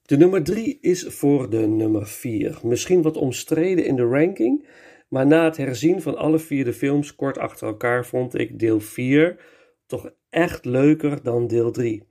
De 0.08 0.18
nummer 0.18 0.44
3 0.44 0.78
is 0.82 1.06
voor 1.10 1.50
de 1.50 1.68
nummer 1.68 2.08
4. 2.08 2.58
Misschien 2.64 3.02
wat 3.02 3.18
omstreden 3.18 3.86
in 3.86 3.96
de 3.96 4.06
ranking, 4.06 4.66
maar 5.12 5.28
na 5.28 5.44
het 5.44 5.58
herzien 5.58 6.02
van 6.02 6.18
alle 6.18 6.40
vier 6.40 6.66
de 6.66 6.74
films 6.74 7.16
kort 7.16 7.38
achter 7.38 7.68
elkaar 7.68 8.06
vond 8.06 8.38
ik 8.38 8.60
deel 8.60 8.80
4 8.80 9.40
toch 9.86 10.12
echt 10.30 10.66
leuker 10.66 11.24
dan 11.24 11.48
deel 11.48 11.72
3. 11.72 12.04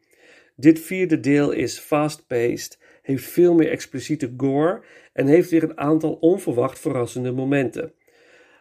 Dit 0.56 0.80
vierde 0.80 1.20
deel 1.20 1.50
is 1.50 1.78
fast-paced, 1.78 2.78
heeft 3.02 3.24
veel 3.24 3.54
meer 3.54 3.70
expliciete 3.70 4.34
gore 4.36 4.82
en 5.12 5.26
heeft 5.26 5.50
weer 5.50 5.62
een 5.62 5.78
aantal 5.78 6.12
onverwacht 6.12 6.78
verrassende 6.78 7.32
momenten. 7.32 7.94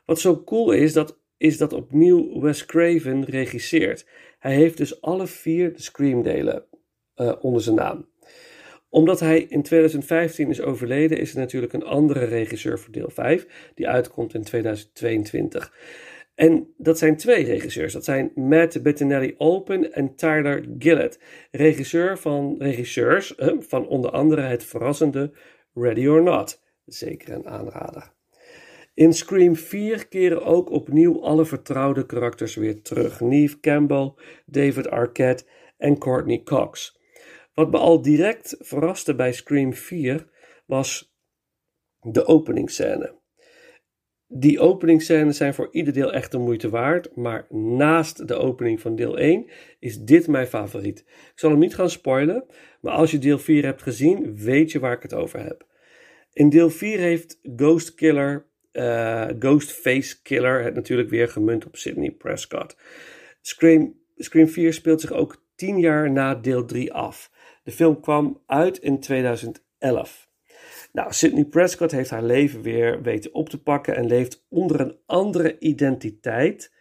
Wat 0.06 0.20
zo 0.20 0.44
cool 0.44 0.72
is, 0.72 0.94
dat, 0.94 1.20
is 1.38 1.58
dat 1.58 1.74
opnieuw 1.74 2.42
Wes 2.42 2.66
Craven 2.66 3.26
regisseert. 3.26 4.08
Hij 4.40 4.56
heeft 4.56 4.78
dus 4.78 5.02
alle 5.02 5.28
vier 5.28 5.74
de 5.74 5.82
Scream-delen 5.82 6.66
eh, 7.16 7.34
onder 7.42 7.62
zijn 7.62 7.76
naam 7.76 8.09
omdat 8.90 9.20
hij 9.20 9.42
in 9.42 9.62
2015 9.62 10.50
is 10.50 10.62
overleden, 10.62 11.18
is 11.18 11.32
er 11.32 11.40
natuurlijk 11.40 11.74
een 11.74 11.84
andere 11.84 12.26
regisseur 12.26 12.80
voor 12.80 12.92
deel 12.92 13.10
5, 13.10 13.72
die 13.76 13.88
uitkomt 13.88 14.34
in 14.34 14.44
2022. 14.44 15.74
En 16.36 16.74
dat 16.78 16.98
zijn 16.98 17.18
twee 17.18 17.44
regisseurs. 17.44 17.94
Dat 17.94 18.04
zijn 18.04 18.32
Matt 18.36 18.84
Bettinelli 18.84 19.36
Open 19.38 19.94
en 19.94 20.16
Tyler 20.16 20.66
Gillett. 20.78 21.20
Regisseur 21.52 22.18
van, 22.18 22.56
regisseurs 22.60 23.36
eh, 23.36 23.54
van 23.60 23.88
onder 23.88 24.12
andere 24.12 24.42
het 24.42 24.64
verrassende 24.64 25.32
Ready 25.74 26.08
or 26.08 26.24
Not. 26.24 26.62
Zeker 26.86 27.34
een 27.34 27.48
aanrader. 27.48 28.12
In 28.94 29.14
Scream 29.14 29.56
4 29.56 30.08
keren 30.08 30.46
ook 30.46 30.70
opnieuw 30.70 31.24
alle 31.24 31.46
vertrouwde 31.46 32.06
karakters 32.06 32.56
weer 32.56 32.82
terug. 32.82 33.20
Neve 33.20 33.60
Campbell, 33.60 34.14
David 34.46 34.90
Arquette 34.90 35.44
en 35.78 35.98
Courtney 35.98 36.42
Cox. 36.44 36.99
Wat 37.60 37.72
me 37.72 37.78
al 37.78 38.02
direct 38.02 38.56
verraste 38.60 39.16
bij 39.16 39.34
Scream 39.34 39.74
4 39.74 40.28
was 40.66 41.16
de 42.02 42.26
openingsscène. 42.26 43.16
Die 44.28 44.60
openingsscènes 44.60 45.38
zijn 45.38 45.54
voor 45.54 45.68
ieder 45.72 45.94
deel 45.94 46.14
echt 46.14 46.32
de 46.32 46.38
moeite 46.38 46.70
waard, 46.70 47.16
maar 47.16 47.46
naast 47.50 48.28
de 48.28 48.36
opening 48.36 48.82
van 48.82 48.96
deel 48.96 49.18
1 49.18 49.50
is 49.80 50.00
dit 50.00 50.28
mijn 50.28 50.48
favoriet. 50.48 51.00
Ik 51.08 51.32
zal 51.36 51.50
hem 51.50 51.60
niet 51.60 51.76
gaan 51.76 51.90
spoilen, 51.90 52.46
maar 52.82 52.94
als 52.94 53.12
je 53.12 53.18
deel 53.18 53.40
4 53.40 53.66
hebt 53.66 53.82
gezien, 53.82 54.36
weet 54.36 54.72
je 54.72 54.80
waar 54.80 54.96
ik 54.96 55.04
het 55.04 55.14
over 55.14 55.44
heb. 55.44 55.66
In 56.34 56.50
deel 56.50 56.70
4 56.70 57.00
heeft 57.00 57.40
Ghost 57.56 57.96
Killer, 57.96 58.46
eh, 58.72 59.28
Ghostface 59.40 60.22
Killer 60.22 60.64
het 60.64 60.74
natuurlijk 60.74 61.10
weer 61.10 61.30
gemunt 61.30 61.66
op 61.66 61.76
Sidney 61.76 62.12
Prescott. 62.12 62.78
Scream, 63.42 64.00
Scream 64.16 64.48
4 64.48 64.74
speelt 64.74 65.02
zich 65.02 65.12
ook 65.12 65.48
10 65.56 65.80
jaar 65.80 66.12
na 66.12 66.36
deel 66.36 66.66
3 66.66 66.94
af. 66.94 67.38
De 67.70 67.76
film 67.76 68.00
kwam 68.00 68.42
uit 68.46 68.78
in 68.78 69.00
2011. 69.00 70.30
Nou, 70.92 71.14
Sidney 71.14 71.46
Prescott 71.46 71.92
heeft 71.92 72.10
haar 72.10 72.24
leven 72.24 72.62
weer 72.62 73.02
weten 73.02 73.34
op 73.34 73.50
te 73.50 73.62
pakken 73.62 73.96
en 73.96 74.06
leeft 74.06 74.46
onder 74.48 74.80
een 74.80 74.98
andere 75.06 75.60
identiteit. 75.60 76.74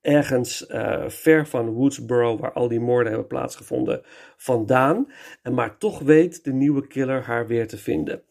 Ergens 0.00 0.66
eh, 0.66 1.08
ver 1.08 1.46
van 1.46 1.70
Woodsboro, 1.70 2.38
waar 2.38 2.52
al 2.52 2.68
die 2.68 2.80
moorden 2.80 3.12
hebben 3.12 3.28
plaatsgevonden, 3.28 4.02
vandaan. 4.36 5.12
En 5.42 5.54
maar 5.54 5.78
toch 5.78 5.98
weet 5.98 6.44
de 6.44 6.52
nieuwe 6.52 6.86
killer 6.86 7.22
haar 7.22 7.46
weer 7.46 7.68
te 7.68 7.78
vinden. 7.78 8.22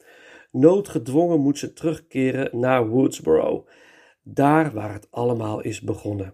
Noodgedwongen 0.51 1.39
moet 1.39 1.58
ze 1.58 1.73
terugkeren 1.73 2.60
naar 2.60 2.88
Woodsboro. 2.88 3.67
Daar 4.23 4.71
waar 4.71 4.93
het 4.93 5.08
allemaal 5.12 5.62
is 5.62 5.81
begonnen. 5.81 6.34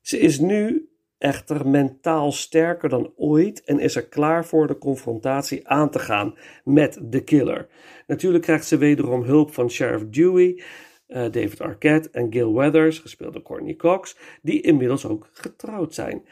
Ze 0.00 0.18
is 0.18 0.38
nu 0.38 0.91
echter 1.22 1.68
mentaal 1.68 2.32
sterker 2.32 2.88
dan 2.88 3.12
ooit 3.16 3.64
en 3.64 3.78
is 3.78 3.96
er 3.96 4.08
klaar 4.08 4.44
voor 4.44 4.66
de 4.66 4.78
confrontatie 4.78 5.68
aan 5.68 5.90
te 5.90 5.98
gaan 5.98 6.34
met 6.64 6.98
de 7.02 7.24
killer. 7.24 7.68
Natuurlijk 8.06 8.44
krijgt 8.44 8.66
ze 8.66 8.76
wederom 8.76 9.22
hulp 9.22 9.52
van 9.52 9.70
Sheriff 9.70 10.04
Dewey, 10.08 10.62
eh, 11.06 11.22
David 11.22 11.60
Arquette 11.60 12.08
en 12.12 12.32
Gil 12.32 12.54
Weathers, 12.54 12.98
gespeeld 12.98 13.32
door 13.32 13.42
Courtney 13.42 13.76
Cox, 13.76 14.16
die 14.42 14.60
inmiddels 14.60 15.06
ook 15.06 15.28
getrouwd 15.32 15.94
zijn. 15.94 16.24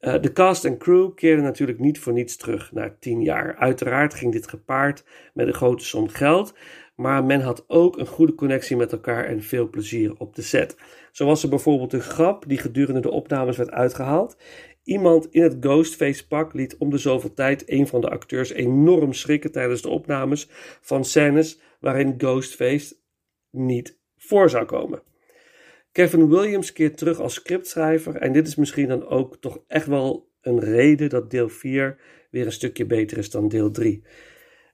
Uh, 0.00 0.20
de 0.20 0.32
cast 0.32 0.64
en 0.64 0.78
crew 0.78 1.14
keerden 1.14 1.44
natuurlijk 1.44 1.78
niet 1.78 1.98
voor 1.98 2.12
niets 2.12 2.36
terug 2.36 2.72
na 2.72 2.96
tien 3.00 3.22
jaar. 3.22 3.56
Uiteraard 3.56 4.14
ging 4.14 4.32
dit 4.32 4.48
gepaard 4.48 5.04
met 5.34 5.46
een 5.46 5.54
grote 5.54 5.84
som 5.84 6.08
geld, 6.08 6.54
maar 7.00 7.24
men 7.24 7.40
had 7.40 7.64
ook 7.66 7.98
een 7.98 8.06
goede 8.06 8.34
connectie 8.34 8.76
met 8.76 8.92
elkaar 8.92 9.24
en 9.24 9.42
veel 9.42 9.68
plezier 9.68 10.14
op 10.18 10.34
de 10.34 10.42
set. 10.42 10.76
Zo 11.12 11.26
was 11.26 11.42
er 11.42 11.48
bijvoorbeeld 11.48 11.92
een 11.92 12.00
grap 12.00 12.44
die 12.46 12.58
gedurende 12.58 13.00
de 13.00 13.10
opnames 13.10 13.56
werd 13.56 13.70
uitgehaald. 13.70 14.36
Iemand 14.82 15.26
in 15.30 15.42
het 15.42 15.56
Ghostface 15.60 16.26
pak 16.26 16.54
liet 16.54 16.76
om 16.78 16.90
de 16.90 16.98
zoveel 16.98 17.34
tijd 17.34 17.70
een 17.70 17.86
van 17.86 18.00
de 18.00 18.08
acteurs 18.08 18.52
enorm 18.52 19.12
schrikken 19.12 19.52
tijdens 19.52 19.82
de 19.82 19.88
opnames 19.88 20.48
van 20.80 21.04
scènes 21.04 21.60
waarin 21.78 22.14
Ghostface 22.18 22.96
niet 23.50 23.98
voor 24.16 24.50
zou 24.50 24.64
komen. 24.64 25.02
Kevin 25.92 26.28
Williams 26.28 26.72
keert 26.72 26.96
terug 26.96 27.20
als 27.20 27.34
scriptschrijver 27.34 28.16
en 28.16 28.32
dit 28.32 28.46
is 28.46 28.56
misschien 28.56 28.88
dan 28.88 29.06
ook 29.06 29.36
toch 29.36 29.60
echt 29.66 29.86
wel 29.86 30.28
een 30.40 30.60
reden 30.60 31.08
dat 31.08 31.30
deel 31.30 31.48
4 31.48 31.98
weer 32.30 32.46
een 32.46 32.52
stukje 32.52 32.86
beter 32.86 33.18
is 33.18 33.30
dan 33.30 33.48
deel 33.48 33.70
3. 33.70 34.02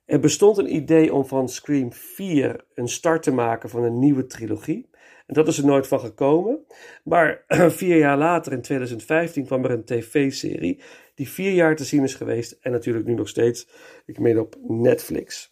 Er 0.06 0.20
bestond 0.20 0.58
een 0.58 0.74
idee 0.74 1.14
om 1.14 1.26
van 1.26 1.48
Scream 1.48 1.92
4 1.92 2.64
een 2.74 2.88
start 2.88 3.22
te 3.22 3.32
maken 3.32 3.68
van 3.68 3.82
een 3.82 3.98
nieuwe 3.98 4.26
trilogie. 4.26 4.88
En 5.26 5.34
dat 5.34 5.48
is 5.48 5.58
er 5.58 5.66
nooit 5.66 5.86
van 5.86 6.00
gekomen. 6.00 6.64
Maar 7.04 7.44
vier 7.80 7.96
jaar 7.96 8.18
later, 8.18 8.52
in 8.52 8.62
2015, 8.62 9.44
kwam 9.44 9.64
er 9.64 9.70
een 9.70 9.84
tv-serie 9.84 10.80
die 11.14 11.28
vier 11.28 11.52
jaar 11.52 11.76
te 11.76 11.84
zien 11.84 12.02
is 12.02 12.14
geweest. 12.14 12.58
En 12.60 12.72
natuurlijk 12.72 13.06
nu 13.06 13.14
nog 13.14 13.28
steeds, 13.28 13.68
ik 14.06 14.18
meen 14.18 14.40
op 14.40 14.56
Netflix. 14.68 15.50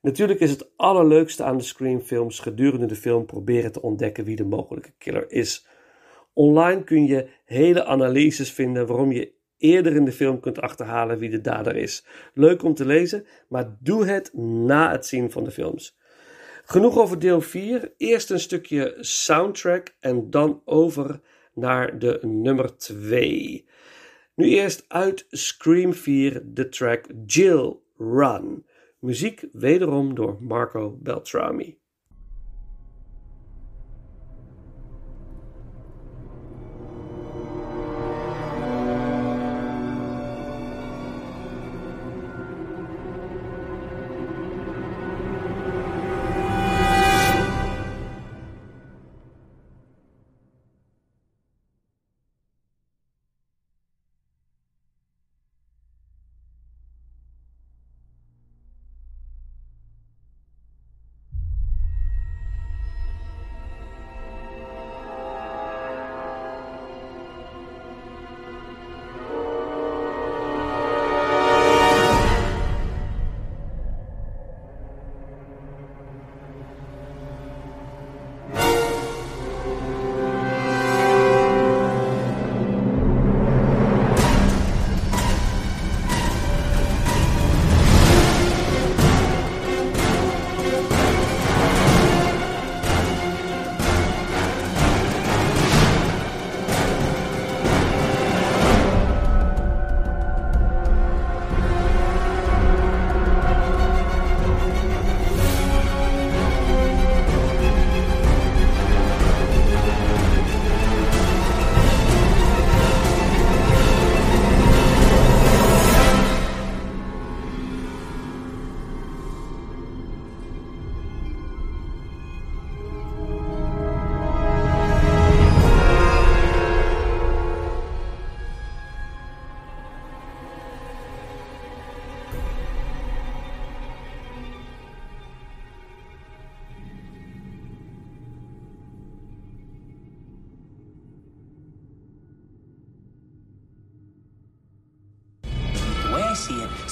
Natuurlijk 0.00 0.40
is 0.40 0.50
het 0.50 0.70
allerleukste 0.76 1.44
aan 1.44 1.56
de 1.56 1.64
Scream-films 1.64 2.38
gedurende 2.38 2.86
de 2.86 2.96
film 2.96 3.26
proberen 3.26 3.72
te 3.72 3.82
ontdekken 3.82 4.24
wie 4.24 4.36
de 4.36 4.44
mogelijke 4.44 4.92
killer 4.98 5.30
is. 5.30 5.66
Online 6.32 6.84
kun 6.84 7.06
je 7.06 7.28
hele 7.44 7.84
analyses 7.84 8.52
vinden 8.52 8.86
waarom 8.86 9.12
je 9.12 9.32
eerder 9.62 9.96
in 9.96 10.04
de 10.04 10.12
film 10.12 10.40
kunt 10.40 10.60
achterhalen 10.60 11.18
wie 11.18 11.30
de 11.30 11.40
dader 11.40 11.76
is. 11.76 12.04
Leuk 12.34 12.62
om 12.62 12.74
te 12.74 12.86
lezen, 12.86 13.26
maar 13.48 13.76
doe 13.80 14.06
het 14.06 14.34
na 14.34 14.90
het 14.90 15.06
zien 15.06 15.30
van 15.30 15.44
de 15.44 15.50
films. 15.50 15.96
Genoeg 16.64 16.98
over 16.98 17.18
deel 17.18 17.40
4. 17.40 17.92
Eerst 17.96 18.30
een 18.30 18.40
stukje 18.40 18.96
soundtrack 19.00 19.94
en 20.00 20.30
dan 20.30 20.62
over 20.64 21.20
naar 21.54 21.98
de 21.98 22.18
nummer 22.22 22.76
2. 22.76 23.66
Nu 24.34 24.48
eerst 24.48 24.84
uit 24.88 25.26
Scream 25.30 25.92
4 25.92 26.42
de 26.44 26.68
track 26.68 27.06
Jill 27.26 27.76
Run. 27.96 28.66
Muziek 28.98 29.48
wederom 29.52 30.14
door 30.14 30.36
Marco 30.40 30.98
Beltrami. 31.00 31.81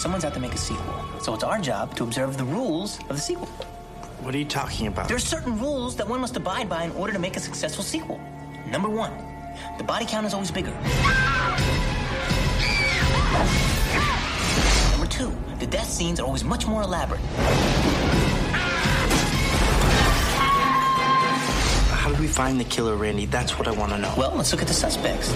Someone's 0.01 0.25
out 0.25 0.33
to 0.33 0.41
make 0.41 0.55
a 0.55 0.57
sequel. 0.57 0.95
So 1.21 1.35
it's 1.35 1.45
our 1.45 1.61
job 1.61 1.95
to 1.97 2.05
observe 2.05 2.39
the 2.39 2.45
rules 2.45 2.99
of 3.11 3.17
the 3.17 3.19
sequel. 3.19 3.49
What 4.23 4.35
are 4.35 4.39
you 4.39 4.47
talking 4.47 4.87
about? 4.87 5.09
There 5.09 5.17
are 5.19 5.21
certain 5.21 5.59
rules 5.59 5.95
that 5.97 6.09
one 6.09 6.23
must 6.23 6.35
abide 6.39 6.71
by 6.71 6.85
in 6.85 6.93
order 6.93 7.13
to 7.13 7.19
make 7.19 7.37
a 7.37 7.41
successful 7.41 7.85
sequel. 7.85 8.19
Number 8.67 8.89
one, 8.89 9.13
the 9.77 9.85
body 9.85 10.07
count 10.07 10.27
is 10.27 10.33
always 10.33 10.51
bigger. 10.51 10.71
Number 14.93 15.07
two, 15.07 15.37
the 15.59 15.67
death 15.67 15.91
scenes 15.91 16.19
are 16.19 16.25
always 16.25 16.45
much 16.45 16.67
more 16.67 16.81
elaborate. 16.81 17.21
How 21.91 22.11
do 22.11 22.19
we 22.19 22.27
find 22.27 22.59
the 22.59 22.65
killer, 22.65 22.97
Randy? 22.97 23.27
That's 23.27 23.59
what 23.59 23.69
I 23.69 23.73
want 23.73 23.93
to 23.93 23.99
know. 23.99 24.15
Well, 24.17 24.33
let's 24.35 24.51
look 24.51 24.63
at 24.63 24.69
the 24.69 24.73
suspects. 24.73 25.31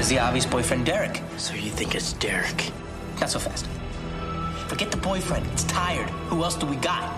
There's 0.00 0.08
the 0.08 0.18
obvious 0.18 0.46
boyfriend, 0.46 0.86
Derek. 0.86 1.20
So 1.36 1.52
you 1.52 1.70
think 1.70 1.94
it's 1.94 2.14
Derek? 2.14 2.72
Not 3.20 3.28
so 3.28 3.38
fast. 3.38 3.66
Forget 4.66 4.90
the 4.90 4.96
boyfriend. 4.96 5.46
It's 5.52 5.64
tired. 5.64 6.08
Who 6.30 6.42
else 6.42 6.54
do 6.56 6.64
we 6.64 6.76
got? 6.76 7.14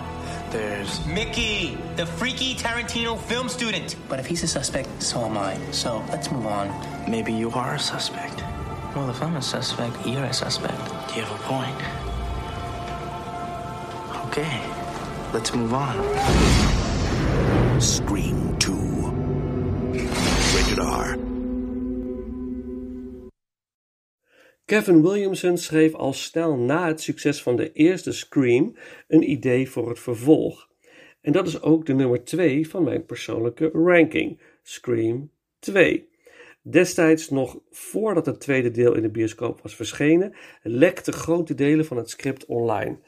There's 0.51 1.07
Mickey, 1.07 1.79
the 1.95 2.07
freaky 2.07 2.57
Tarantino 2.57 3.17
film 3.17 3.49
student. 3.49 3.95
But 4.09 4.19
if 4.19 4.27
he's 4.27 4.43
a 4.43 4.49
suspect, 4.49 5.01
so 5.01 5.25
am 5.25 5.39
I. 5.39 5.57
So 5.71 6.05
let's 6.09 6.33
move 6.33 6.45
on. 6.45 6.75
Maybe 7.09 7.33
you 7.33 7.53
are 7.53 7.77
a 7.77 7.79
suspect. 7.79 8.43
Well, 8.97 9.09
if 9.11 9.23
I'm 9.23 9.37
a 9.37 9.43
suspect, 9.43 10.05
you're 10.05 10.25
a 10.25 10.33
suspect. 10.33 10.85
Do 11.09 11.15
you 11.15 11.23
have 11.23 11.41
a 11.41 11.43
point. 11.45 11.77
Okay, 14.27 14.61
let's 15.33 15.55
move 15.55 15.73
on. 15.73 16.01
Scream 17.81 18.57
2. 18.59 18.75
Rated 20.57 20.81
R. 20.81 21.22
Kevin 24.65 25.03
Williamson 25.03 25.59
schreef 25.59 25.95
al 25.95 26.13
snel 26.13 26.57
na 26.57 26.87
het 26.87 27.01
succes 27.01 27.43
van 27.43 27.57
de 27.57 27.73
eerste 27.73 28.13
Scream 28.13 28.77
een 29.09 29.31
idee 29.31 29.71
voor 29.71 29.89
het 29.89 29.99
vervolg. 29.99 30.69
En 31.21 31.33
dat 31.33 31.47
is 31.47 31.63
ook 31.63 31.87
de 31.87 31.95
nummer 31.95 32.25
2 32.25 32.69
van 32.69 32.85
mijn 32.85 33.07
persoonlijke 33.07 33.71
ranking, 33.73 34.41
Scream 34.63 35.31
2. 35.59 36.11
Destijds 36.63 37.31
nog 37.31 37.59
voordat 37.71 38.27
het 38.27 38.41
tweede 38.41 38.71
deel 38.71 38.95
in 38.95 39.03
de 39.03 39.11
bioscoop 39.11 39.61
was 39.63 39.75
verschenen, 39.75 40.35
lekte 40.63 41.13
grote 41.13 41.55
delen 41.55 41.85
van 41.85 41.97
het 41.97 42.11
script 42.11 42.47
online. 42.47 42.99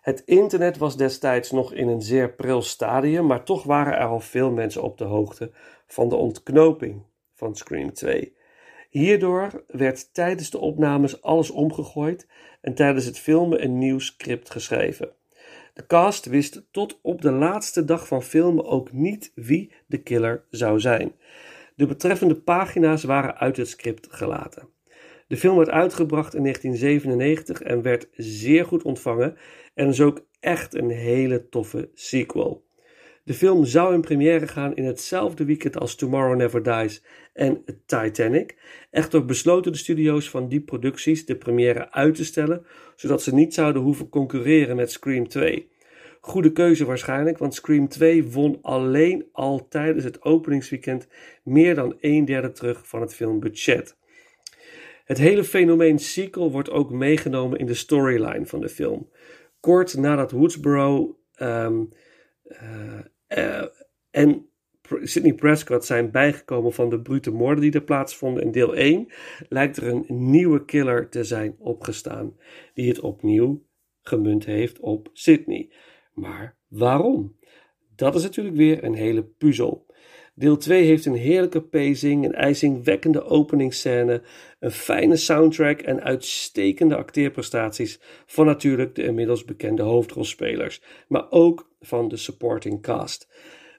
Het 0.00 0.22
internet 0.24 0.78
was 0.78 0.96
destijds 0.96 1.50
nog 1.50 1.72
in 1.72 1.88
een 1.88 2.02
zeer 2.02 2.32
pril 2.32 2.62
stadium, 2.62 3.26
maar 3.26 3.44
toch 3.44 3.62
waren 3.62 3.98
er 3.98 4.06
al 4.06 4.20
veel 4.20 4.50
mensen 4.50 4.82
op 4.82 4.98
de 4.98 5.04
hoogte 5.04 5.50
van 5.86 6.08
de 6.08 6.16
ontknoping 6.16 7.02
van 7.34 7.56
Scream 7.56 7.92
2. 7.92 8.35
Hierdoor 8.96 9.64
werd 9.66 10.14
tijdens 10.14 10.50
de 10.50 10.58
opnames 10.58 11.22
alles 11.22 11.50
omgegooid 11.50 12.26
en 12.60 12.74
tijdens 12.74 13.04
het 13.04 13.18
filmen 13.18 13.64
een 13.64 13.78
nieuw 13.78 13.98
script 13.98 14.50
geschreven. 14.50 15.12
De 15.74 15.86
cast 15.86 16.26
wist 16.26 16.62
tot 16.70 16.98
op 17.02 17.22
de 17.22 17.30
laatste 17.30 17.84
dag 17.84 18.06
van 18.06 18.22
filmen 18.22 18.64
ook 18.64 18.92
niet 18.92 19.32
wie 19.34 19.72
de 19.86 20.02
killer 20.02 20.44
zou 20.50 20.80
zijn. 20.80 21.12
De 21.74 21.86
betreffende 21.86 22.34
pagina's 22.34 23.04
waren 23.04 23.36
uit 23.36 23.56
het 23.56 23.68
script 23.68 24.06
gelaten. 24.10 24.68
De 25.26 25.36
film 25.36 25.56
werd 25.56 25.70
uitgebracht 25.70 26.34
in 26.34 26.42
1997 26.42 27.62
en 27.62 27.82
werd 27.82 28.08
zeer 28.12 28.64
goed 28.64 28.82
ontvangen 28.82 29.36
en 29.74 29.88
is 29.88 30.00
ook 30.00 30.26
echt 30.40 30.74
een 30.74 30.90
hele 30.90 31.48
toffe 31.48 31.90
sequel. 31.94 32.65
De 33.26 33.34
film 33.34 33.64
zou 33.64 33.94
in 33.94 34.00
première 34.00 34.48
gaan 34.48 34.74
in 34.74 34.84
hetzelfde 34.84 35.44
weekend 35.44 35.78
als 35.78 35.94
Tomorrow 35.94 36.36
Never 36.36 36.62
Dies 36.62 37.02
en 37.32 37.64
Titanic. 37.86 38.56
Echter 38.90 39.24
besloten 39.24 39.72
de 39.72 39.78
studio's 39.78 40.30
van 40.30 40.48
die 40.48 40.60
producties 40.60 41.26
de 41.26 41.36
première 41.36 41.92
uit 41.92 42.14
te 42.14 42.24
stellen, 42.24 42.66
zodat 42.96 43.22
ze 43.22 43.34
niet 43.34 43.54
zouden 43.54 43.82
hoeven 43.82 44.08
concurreren 44.08 44.76
met 44.76 44.92
Scream 44.92 45.28
2. 45.28 45.70
Goede 46.20 46.52
keuze 46.52 46.84
waarschijnlijk, 46.84 47.38
want 47.38 47.54
Scream 47.54 47.88
2 47.88 48.24
won 48.24 48.58
alleen 48.62 49.28
al 49.32 49.68
tijdens 49.68 50.04
het 50.04 50.22
openingsweekend 50.22 51.08
meer 51.42 51.74
dan 51.74 51.96
een 52.00 52.24
derde 52.24 52.52
terug 52.52 52.88
van 52.88 53.00
het 53.00 53.14
filmbudget. 53.14 53.96
Het 55.04 55.18
hele 55.18 55.44
fenomeen 55.44 55.98
sequel 55.98 56.50
wordt 56.50 56.70
ook 56.70 56.90
meegenomen 56.90 57.58
in 57.58 57.66
de 57.66 57.74
storyline 57.74 58.46
van 58.46 58.60
de 58.60 58.68
film. 58.68 59.10
Kort 59.60 59.96
nadat 59.96 60.30
Woodsboro 60.30 61.18
ehm, 61.34 61.84
eh, 62.42 62.98
eh, 63.26 63.64
en 64.10 64.50
Sidney 65.02 65.34
Prescott 65.34 65.84
zijn 65.84 66.10
bijgekomen 66.10 66.72
van 66.72 66.90
de 66.90 67.00
brute 67.00 67.30
moorden 67.30 67.62
die 67.62 67.72
er 67.72 67.82
plaatsvonden 67.82 68.42
in 68.42 68.52
deel 68.52 68.74
1, 68.74 69.12
lijkt 69.48 69.76
er 69.76 69.88
een 69.88 70.04
nieuwe 70.08 70.64
killer 70.64 71.08
te 71.08 71.24
zijn 71.24 71.56
opgestaan, 71.58 72.36
die 72.74 72.88
het 72.88 73.00
opnieuw 73.00 73.64
gemunt 74.02 74.44
heeft 74.44 74.80
op 74.80 75.10
Sidney. 75.12 75.72
Maar 76.12 76.56
waarom? 76.68 77.36
Dat 77.96 78.14
is 78.14 78.22
natuurlijk 78.22 78.56
weer 78.56 78.84
een 78.84 78.94
hele 78.94 79.24
puzzel. 79.24 79.85
Deel 80.38 80.56
2 80.56 80.84
heeft 80.84 81.06
een 81.06 81.14
heerlijke 81.14 81.62
pacing, 81.62 82.24
een 82.24 82.34
ijzingwekkende 82.34 83.24
openingsscène, 83.24 84.22
een 84.58 84.70
fijne 84.70 85.16
soundtrack 85.16 85.80
en 85.80 86.02
uitstekende 86.02 86.96
acteerprestaties 86.96 88.00
van 88.26 88.46
natuurlijk 88.46 88.94
de 88.94 89.02
inmiddels 89.02 89.44
bekende 89.44 89.82
hoofdrolspelers, 89.82 90.82
maar 91.08 91.30
ook 91.30 91.70
van 91.80 92.08
de 92.08 92.16
supporting 92.16 92.82
cast. 92.82 93.28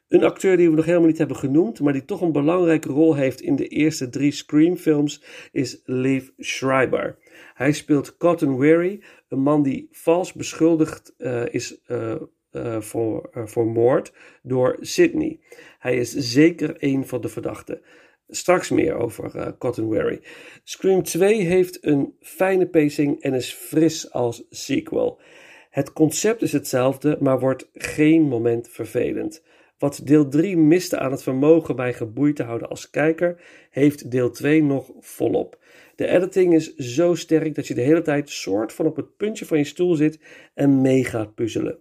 Een 0.07 0.23
acteur 0.23 0.57
die 0.57 0.69
we 0.69 0.75
nog 0.75 0.85
helemaal 0.85 1.07
niet 1.07 1.17
hebben 1.17 1.37
genoemd, 1.37 1.79
maar 1.79 1.93
die 1.93 2.05
toch 2.05 2.21
een 2.21 2.31
belangrijke 2.31 2.89
rol 2.89 3.15
heeft 3.15 3.41
in 3.41 3.55
de 3.55 3.67
eerste 3.67 4.09
drie 4.09 4.31
Scream-films, 4.31 5.23
is 5.51 5.81
Liv 5.85 6.29
Schreiber. 6.37 7.17
Hij 7.53 7.71
speelt 7.71 8.17
Cotton 8.17 8.57
Weary, 8.57 9.03
een 9.29 9.41
man 9.41 9.63
die 9.63 9.87
vals 9.91 10.33
beschuldigd 10.33 11.13
uh, 11.17 11.53
is 11.53 11.81
uh, 11.87 12.15
uh, 12.65 12.81
voor, 12.81 13.29
voor 13.33 13.67
moord 13.67 14.13
door 14.41 14.77
Sydney. 14.79 15.39
Hij 15.79 15.97
is 15.97 16.11
zeker 16.11 16.75
een 16.77 17.07
van 17.07 17.21
de 17.21 17.29
verdachten. 17.29 17.81
Straks 18.29 18.69
meer 18.69 18.95
over 18.95 19.55
Cotton 19.57 19.89
Weary. 19.89 20.21
Scream 20.63 21.03
2 21.03 21.41
heeft 21.41 21.85
een 21.85 22.15
fijne 22.21 22.67
pacing 22.67 23.21
en 23.21 23.33
is 23.33 23.53
fris 23.53 24.11
als 24.11 24.45
sequel. 24.49 25.19
Het 25.69 25.93
concept 25.93 26.41
is 26.41 26.51
hetzelfde, 26.51 27.17
maar 27.19 27.39
wordt 27.39 27.69
geen 27.73 28.21
moment 28.21 28.69
vervelend. 28.69 29.43
Wat 29.77 30.01
deel 30.03 30.27
3 30.27 30.57
miste 30.57 30.99
aan 30.99 31.11
het 31.11 31.23
vermogen 31.23 31.75
mij 31.75 31.93
geboeid 31.93 32.35
te 32.35 32.43
houden 32.43 32.69
als 32.69 32.89
kijker, 32.89 33.41
heeft 33.69 34.11
deel 34.11 34.31
2 34.31 34.63
nog 34.63 34.91
volop. 34.99 35.59
De 35.95 36.07
editing 36.07 36.53
is 36.53 36.75
zo 36.75 37.15
sterk 37.15 37.55
dat 37.55 37.67
je 37.67 37.73
de 37.73 37.81
hele 37.81 38.01
tijd 38.01 38.29
soort 38.29 38.73
van 38.73 38.85
op 38.85 38.95
het 38.95 39.17
puntje 39.17 39.45
van 39.45 39.57
je 39.57 39.63
stoel 39.63 39.95
zit 39.95 40.19
en 40.53 40.81
mee 40.81 41.03
gaat 41.03 41.35
puzzelen. 41.35 41.79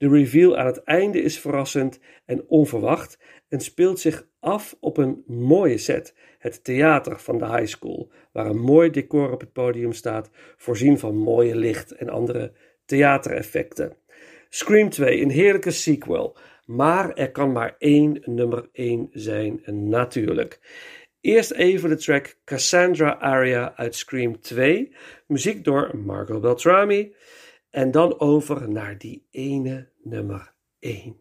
De 0.00 0.08
reveal 0.08 0.56
aan 0.56 0.66
het 0.66 0.82
einde 0.84 1.22
is 1.22 1.38
verrassend 1.38 2.00
en 2.24 2.44
onverwacht 2.48 3.18
en 3.48 3.60
speelt 3.60 4.00
zich 4.00 4.26
af 4.38 4.76
op 4.80 4.96
een 4.96 5.22
mooie 5.26 5.78
set, 5.78 6.14
het 6.38 6.64
theater 6.64 7.18
van 7.18 7.38
de 7.38 7.46
high 7.46 7.66
school, 7.66 8.10
waar 8.32 8.46
een 8.46 8.60
mooi 8.60 8.90
decor 8.90 9.32
op 9.32 9.40
het 9.40 9.52
podium 9.52 9.92
staat, 9.92 10.30
voorzien 10.56 10.98
van 10.98 11.16
mooie 11.16 11.56
licht 11.56 11.92
en 11.92 12.08
andere 12.08 12.52
theatereffecten. 12.84 13.96
Scream 14.48 14.90
2, 14.90 15.20
een 15.20 15.30
heerlijke 15.30 15.70
sequel, 15.70 16.36
maar 16.64 17.14
er 17.14 17.30
kan 17.30 17.52
maar 17.52 17.74
één 17.78 18.22
nummer 18.24 18.68
1 18.72 19.08
zijn, 19.12 19.62
natuurlijk. 19.66 20.60
Eerst 21.20 21.50
even 21.50 21.88
de 21.88 21.96
track 21.96 22.36
Cassandra 22.44 23.18
Aria 23.18 23.72
uit 23.76 23.94
Scream 23.94 24.40
2, 24.40 24.92
muziek 25.26 25.64
door 25.64 25.90
Marco 25.96 26.40
Beltrami, 26.40 27.14
en 27.70 27.90
dan 27.90 28.20
over 28.20 28.70
naar 28.70 28.98
die 28.98 29.26
ene 29.30 29.88
nummer 30.02 30.54
1. 30.78 31.19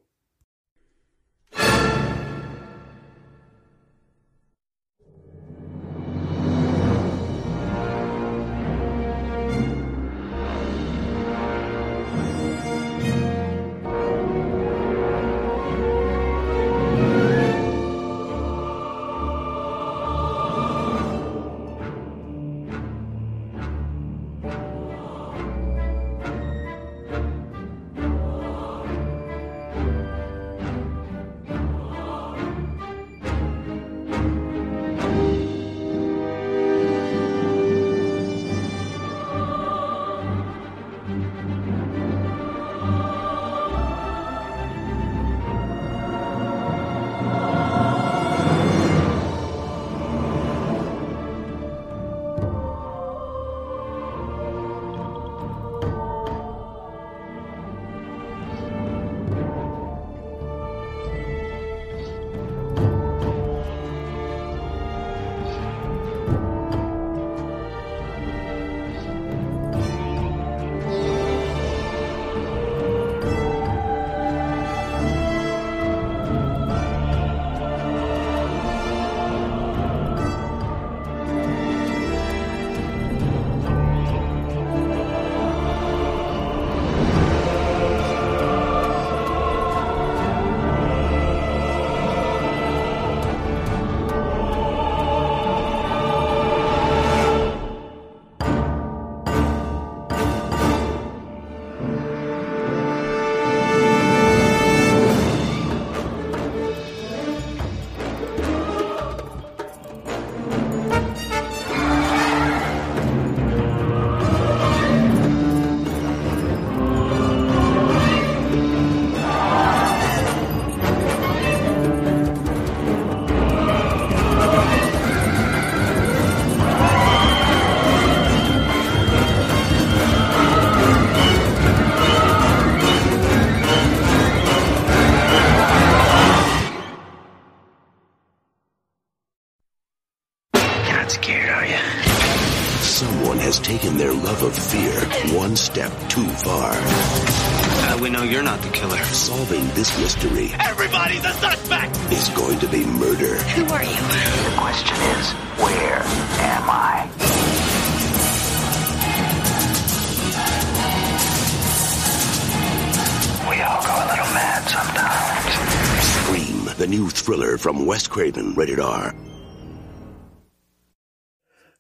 From 167.70 167.86
Wes 167.86 168.08
Craven, 168.08 168.54
rated 168.56 168.80
R. 168.80 169.14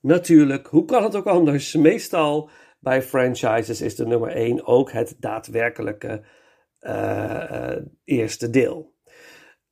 Natuurlijk, 0.01 0.67
hoe 0.67 0.85
kan 0.85 1.03
het 1.03 1.15
ook 1.15 1.25
anders? 1.25 1.75
Meestal 1.75 2.49
bij 2.79 3.01
franchises 3.01 3.81
is 3.81 3.95
de 3.95 4.05
nummer 4.05 4.29
1 4.29 4.65
ook 4.65 4.91
het 4.91 5.15
daadwerkelijke 5.19 6.23
eh, 6.79 7.71
eh, 7.71 7.83
eerste 8.03 8.49
deel. 8.49 8.93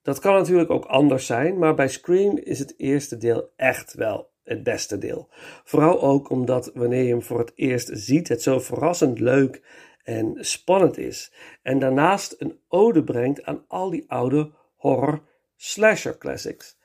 Dat 0.01 0.19
kan 0.19 0.33
natuurlijk 0.33 0.69
ook 0.69 0.85
anders 0.85 1.25
zijn, 1.25 1.57
maar 1.57 1.73
bij 1.73 1.87
Scream 1.87 2.37
is 2.37 2.59
het 2.59 2.73
eerste 2.77 3.17
deel 3.17 3.49
echt 3.55 3.93
wel 3.93 4.29
het 4.43 4.63
beste 4.63 4.97
deel. 4.97 5.29
Vooral 5.63 6.01
ook 6.01 6.29
omdat 6.29 6.71
wanneer 6.73 7.03
je 7.03 7.09
hem 7.09 7.23
voor 7.23 7.39
het 7.39 7.51
eerst 7.55 7.89
ziet, 7.93 8.27
het 8.27 8.41
zo 8.41 8.59
verrassend 8.59 9.19
leuk 9.19 9.61
en 10.03 10.35
spannend 10.39 10.97
is. 10.97 11.33
En 11.61 11.79
daarnaast 11.79 12.35
een 12.39 12.59
ode 12.67 13.03
brengt 13.03 13.43
aan 13.43 13.63
al 13.67 13.89
die 13.89 14.03
oude 14.07 14.51
horror 14.75 15.21
slasher 15.57 16.17
classics. 16.17 16.77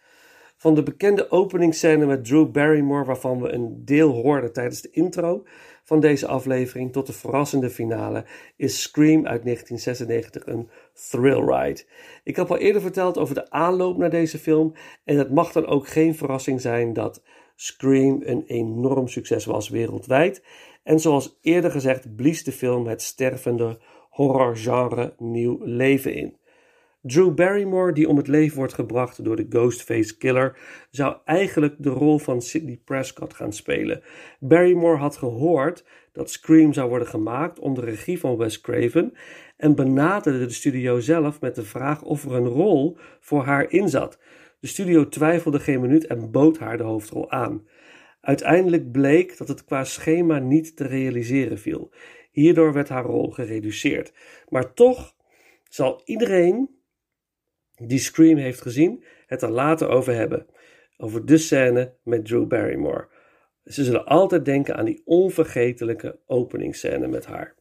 Van 0.57 0.75
de 0.75 0.83
bekende 0.83 1.31
openingsscène 1.31 2.07
met 2.07 2.25
Drew 2.25 2.51
Barrymore, 2.51 3.05
waarvan 3.05 3.41
we 3.41 3.53
een 3.53 3.85
deel 3.85 4.13
hoorden 4.13 4.53
tijdens 4.53 4.81
de 4.81 4.91
intro 4.91 5.45
van 5.85 6.01
deze 6.01 6.27
aflevering, 6.27 6.93
tot 6.93 7.07
de 7.07 7.13
verrassende 7.13 7.71
finale, 7.71 8.25
is 8.57 8.83
Scream 8.83 9.27
uit 9.27 9.45
1996 9.45 10.47
een 10.47 10.69
thrill 11.11 11.45
ride. 11.45 11.85
Ik 12.25 12.37
heb 12.37 12.51
al 12.51 12.59
eerder 12.59 12.83
verteld 12.83 13.19
over 13.19 13.35
de 13.35 13.51
aanloop 13.51 13.97
naar 13.97 14.11
deze 14.11 14.39
film, 14.39 14.75
en 15.05 15.19
het 15.19 15.31
mag 15.31 15.53
dan 15.53 15.67
ook 15.67 15.89
geen 15.89 16.15
verrassing 16.15 16.61
zijn 16.61 16.93
dat 16.93 17.23
Scream 17.57 18.23
een 18.25 18.45
enorm 18.47 19.09
succes 19.09 19.45
was 19.45 19.69
wereldwijd. 19.69 20.45
En 20.83 21.01
zoals 21.01 21.39
eerder 21.41 21.71
gezegd, 21.71 22.17
blies 22.17 22.45
de 22.45 22.53
film 22.53 22.87
het 22.87 23.03
stervende 23.03 23.79
horrorgenre 24.11 25.15
nieuw 25.19 25.59
leven 25.61 26.15
in. 26.15 26.37
Drew 27.03 27.35
Barrymore, 27.35 27.93
die 27.93 28.09
om 28.09 28.17
het 28.17 28.29
leven 28.29 28.57
wordt 28.57 28.75
gebracht 28.75 29.25
door 29.25 29.37
de 29.37 29.47
Ghostface 29.49 30.17
Killer, 30.17 30.59
zou 30.91 31.17
eigenlijk 31.25 31.75
de 31.79 31.91
rol 31.91 32.19
van 32.19 32.43
Sidney 32.43 32.81
Prescott 32.85 33.35
gaan 33.35 33.53
spelen. 33.53 34.03
Barrymore 34.41 34.97
had 34.97 35.17
gehoord 35.17 35.85
dat 36.13 36.31
Scream 36.31 36.73
zou 36.73 36.89
worden 36.89 37.09
gemaakt 37.09 37.59
onder 37.59 37.85
regie 37.85 38.19
van 38.19 38.37
Wes 38.37 38.61
Craven 38.61 39.13
en 39.57 39.75
benaderde 39.75 40.47
de 40.47 40.53
studio 40.53 41.01
zelf 41.01 41.41
met 41.41 41.55
de 41.55 41.65
vraag 41.65 42.03
of 42.03 42.25
er 42.25 42.33
een 42.33 42.49
rol 42.49 42.97
voor 43.21 43.45
haar 43.45 43.71
in 43.71 43.89
zat. 43.89 44.19
De 44.61 44.67
studio 44.67 45.09
twijfelde 45.09 45.61
geen 45.61 45.81
minuut 45.81 46.07
en 46.07 46.31
bood 46.31 46.59
haar 46.59 46.77
de 46.77 46.83
hoofdrol 46.83 47.31
aan. 47.31 47.67
Uiteindelijk 48.21 48.93
bleek 48.93 49.39
dat 49.39 49.49
het 49.49 49.65
qua 49.65 49.85
schema 49.85 50.39
niet 50.39 50.77
te 50.77 50.87
realiseren 50.87 51.59
viel. 51.59 51.91
Hierdoor 52.31 52.73
werd 52.73 52.89
haar 52.89 53.05
rol 53.05 53.31
gereduceerd. 53.31 54.13
Maar 54.49 54.75
toch 54.75 55.15
zal 55.69 56.03
iedereen 56.05 56.81
die 57.77 57.99
Scream 57.99 58.37
heeft 58.37 58.61
gezien 58.61 59.05
het 59.27 59.43
er 59.43 59.51
later 59.51 59.89
over 59.89 60.15
hebben. 60.15 60.47
Over 60.97 61.27
de 61.27 61.39
scène 61.39 61.95
met 62.05 62.25
Drew 62.25 62.47
Barrymore. 62.47 63.09
Ze 63.65 63.85
zullen 63.85 64.05
altijd 64.05 64.45
denken 64.45 64.77
aan 64.77 64.85
die 64.85 65.03
onvergetelijke 65.05 66.19
openingsscène 66.27 67.07
met 67.07 67.27
haar. 67.27 67.55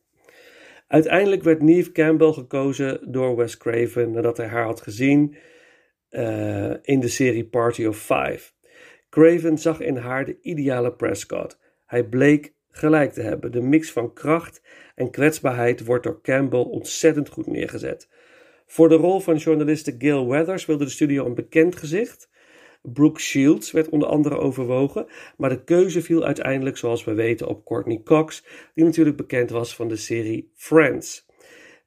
Uiteindelijk 0.88 1.44
werd 1.44 1.62
Neve 1.62 1.92
Campbell 1.92 2.32
gekozen 2.32 3.12
door 3.12 3.36
Wes 3.36 3.58
Craven 3.58 4.12
nadat 4.12 4.38
hij 4.38 4.48
haar 4.48 4.66
had 4.66 4.82
gezien 4.82 5.36
uh, 6.10 6.74
in 6.82 7.00
de 7.00 7.08
serie 7.08 7.46
Party 7.46 7.86
of 7.86 7.98
Five. 7.98 8.52
Craven 9.10 9.58
zag 9.58 9.80
in 9.80 9.96
haar 9.96 10.26
de 10.26 10.38
ideale 10.42 10.94
Prescott. 10.94 11.60
Hij 11.86 12.04
bleek 12.04 12.54
gelijk 12.70 13.12
te 13.12 13.22
hebben. 13.22 13.52
De 13.52 13.62
mix 13.62 13.92
van 13.92 14.14
kracht 14.14 14.62
en 14.96 15.12
kwetsbaarheid 15.12 15.86
wordt 15.86 16.04
door 16.04 16.22
Campbell 16.22 16.60
ontzettend 16.60 17.30
goed 17.30 17.48
neergezet. 17.48 18.10
Voor 18.72 18.90
de 18.90 18.96
rol 18.96 19.20
van 19.20 19.36
journaliste 19.36 19.96
Gail 19.98 20.28
Weathers 20.28 20.66
wilde 20.66 20.84
de 20.84 20.90
studio 20.90 21.26
een 21.26 21.34
bekend 21.34 21.76
gezicht. 21.76 22.30
Brooke 22.82 23.20
Shields 23.20 23.72
werd 23.72 23.90
onder 23.90 24.08
andere 24.08 24.38
overwogen, 24.38 25.06
maar 25.38 25.50
de 25.50 25.64
keuze 25.64 26.02
viel 26.02 26.24
uiteindelijk, 26.24 26.78
zoals 26.78 27.04
we 27.04 27.14
weten, 27.14 27.48
op 27.48 27.66
Courtney 27.66 28.02
Cox, 28.04 28.46
die 28.74 28.86
natuurlijk 28.86 29.18
bekend 29.18 29.50
was 29.50 29.76
van 29.76 29.88
de 29.88 29.96
serie 29.96 30.52
Friends. 30.56 31.26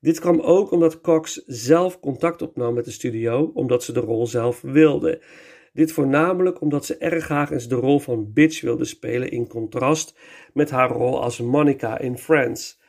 Dit 0.01 0.20
kwam 0.20 0.41
ook 0.41 0.70
omdat 0.70 1.01
Cox 1.01 1.43
zelf 1.47 2.01
contact 2.01 2.43
opnam 2.43 2.74
met 2.74 2.85
de 2.85 2.91
studio, 2.91 3.51
omdat 3.55 3.85
ze 3.85 3.93
de 3.93 4.01
rol 4.01 4.26
zelf 4.26 4.61
wilde. 4.61 5.22
Dit 5.72 5.93
voornamelijk 5.93 6.61
omdat 6.61 6.87
ze 6.87 6.97
erg 6.97 7.24
graag 7.24 7.51
eens 7.51 7.68
de 7.68 7.74
rol 7.74 7.99
van 7.99 8.32
Bitch 8.32 8.61
wilde 8.61 8.85
spelen, 8.85 9.30
in 9.30 9.49
contrast 9.49 10.18
met 10.53 10.70
haar 10.70 10.91
rol 10.91 11.22
als 11.22 11.41
Monica 11.41 11.99
in 11.99 12.18
Friends. 12.18 12.82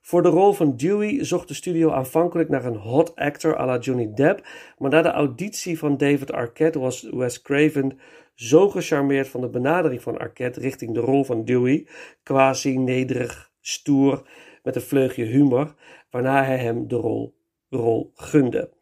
Voor 0.00 0.22
de 0.22 0.28
rol 0.28 0.52
van 0.52 0.76
Dewey 0.76 1.24
zocht 1.24 1.48
de 1.48 1.54
studio 1.54 1.90
aanvankelijk 1.90 2.48
naar 2.48 2.64
een 2.64 2.76
hot 2.76 3.16
actor 3.16 3.58
à 3.58 3.66
la 3.66 3.78
Johnny 3.78 4.12
Depp, 4.14 4.46
maar 4.78 4.90
na 4.90 5.02
de 5.02 5.10
auditie 5.10 5.78
van 5.78 5.96
David 5.96 6.32
Arquette 6.32 6.78
was 6.78 7.08
Wes 7.10 7.42
Craven 7.42 7.98
zo 8.34 8.68
gecharmeerd 8.68 9.28
van 9.28 9.40
de 9.40 9.48
benadering 9.48 10.02
van 10.02 10.18
Arquette 10.18 10.60
richting 10.60 10.94
de 10.94 11.00
rol 11.00 11.24
van 11.24 11.44
Dewey, 11.44 11.86
quasi 12.22 12.78
nederig, 12.78 13.50
stoer, 13.60 14.28
met 14.62 14.76
een 14.76 14.82
vleugje 14.82 15.24
humor, 15.24 15.74
waarna 16.10 16.44
hij 16.44 16.58
hem 16.58 16.88
de 16.88 16.96
rol, 16.96 17.38
rol 17.68 18.12
gunde. 18.14 18.72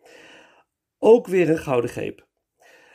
Ook 0.99 1.27
weer 1.27 1.51
een 1.51 1.59
gouden 1.59 1.91
greep. 1.91 2.27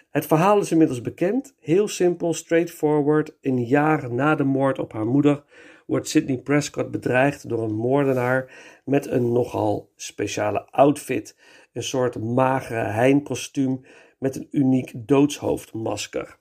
Het 0.09 0.26
verhaal 0.26 0.59
is 0.59 0.72
inmiddels 0.72 1.01
bekend, 1.01 1.55
heel 1.59 1.88
simpel, 1.88 2.34
straightforward. 2.34 3.38
Een 3.41 3.63
jaar 3.63 4.13
na 4.13 4.36
de 4.36 4.43
moord 4.43 4.80
op 4.80 4.93
haar 4.93 5.05
moeder 5.05 5.43
wordt 5.91 6.09
Sidney 6.09 6.37
Prescott 6.37 6.91
bedreigd 6.91 7.49
door 7.49 7.63
een 7.63 7.75
moordenaar 7.75 8.51
met 8.85 9.07
een 9.07 9.31
nogal 9.31 9.91
speciale 9.95 10.65
outfit. 10.69 11.37
Een 11.73 11.83
soort 11.83 12.19
magere 12.19 12.83
heinkostuum 12.83 13.81
met 14.19 14.35
een 14.35 14.47
uniek 14.51 14.91
doodshoofdmasker. 14.95 16.37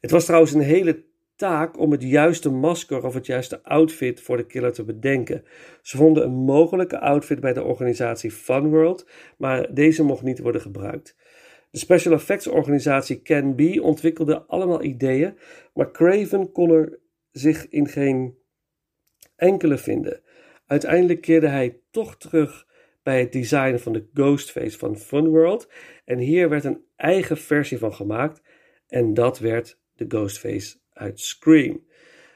Het 0.00 0.10
was 0.10 0.24
trouwens 0.24 0.52
een 0.52 0.60
hele 0.60 1.04
taak 1.36 1.78
om 1.78 1.90
het 1.90 2.02
juiste 2.02 2.50
masker 2.50 3.04
of 3.04 3.14
het 3.14 3.26
juiste 3.26 3.62
outfit 3.62 4.20
voor 4.20 4.36
de 4.36 4.46
killer 4.46 4.72
te 4.72 4.84
bedenken. 4.84 5.44
Ze 5.82 5.96
vonden 5.96 6.24
een 6.24 6.44
mogelijke 6.44 7.00
outfit 7.00 7.40
bij 7.40 7.52
de 7.52 7.62
organisatie 7.62 8.30
Funworld, 8.30 9.06
maar 9.38 9.74
deze 9.74 10.02
mocht 10.02 10.22
niet 10.22 10.38
worden 10.38 10.60
gebruikt. 10.60 11.16
De 11.70 11.78
special 11.78 12.14
effects 12.14 12.46
organisatie 12.46 13.22
Can 13.22 13.56
Be 13.56 13.82
ontwikkelde 13.82 14.42
allemaal 14.46 14.82
ideeën, 14.82 15.36
maar 15.74 15.90
Craven 15.90 16.52
kon 16.52 16.70
er 16.70 16.98
zich 17.30 17.68
in 17.68 17.88
geen 17.88 18.38
enkele 19.40 19.78
vinden. 19.78 20.20
Uiteindelijk 20.66 21.20
keerde 21.20 21.48
hij 21.48 21.80
toch 21.90 22.16
terug 22.16 22.66
bij 23.02 23.20
het 23.20 23.32
design 23.32 23.76
van 23.76 23.92
de 23.92 24.08
Ghostface 24.14 24.78
van 24.78 24.96
Funworld 24.96 25.68
en 26.04 26.18
hier 26.18 26.48
werd 26.48 26.64
een 26.64 26.84
eigen 26.96 27.36
versie 27.36 27.78
van 27.78 27.94
gemaakt 27.94 28.42
en 28.86 29.14
dat 29.14 29.38
werd 29.38 29.78
de 29.94 30.04
Ghostface 30.08 30.76
uit 30.92 31.20
Scream. 31.20 31.84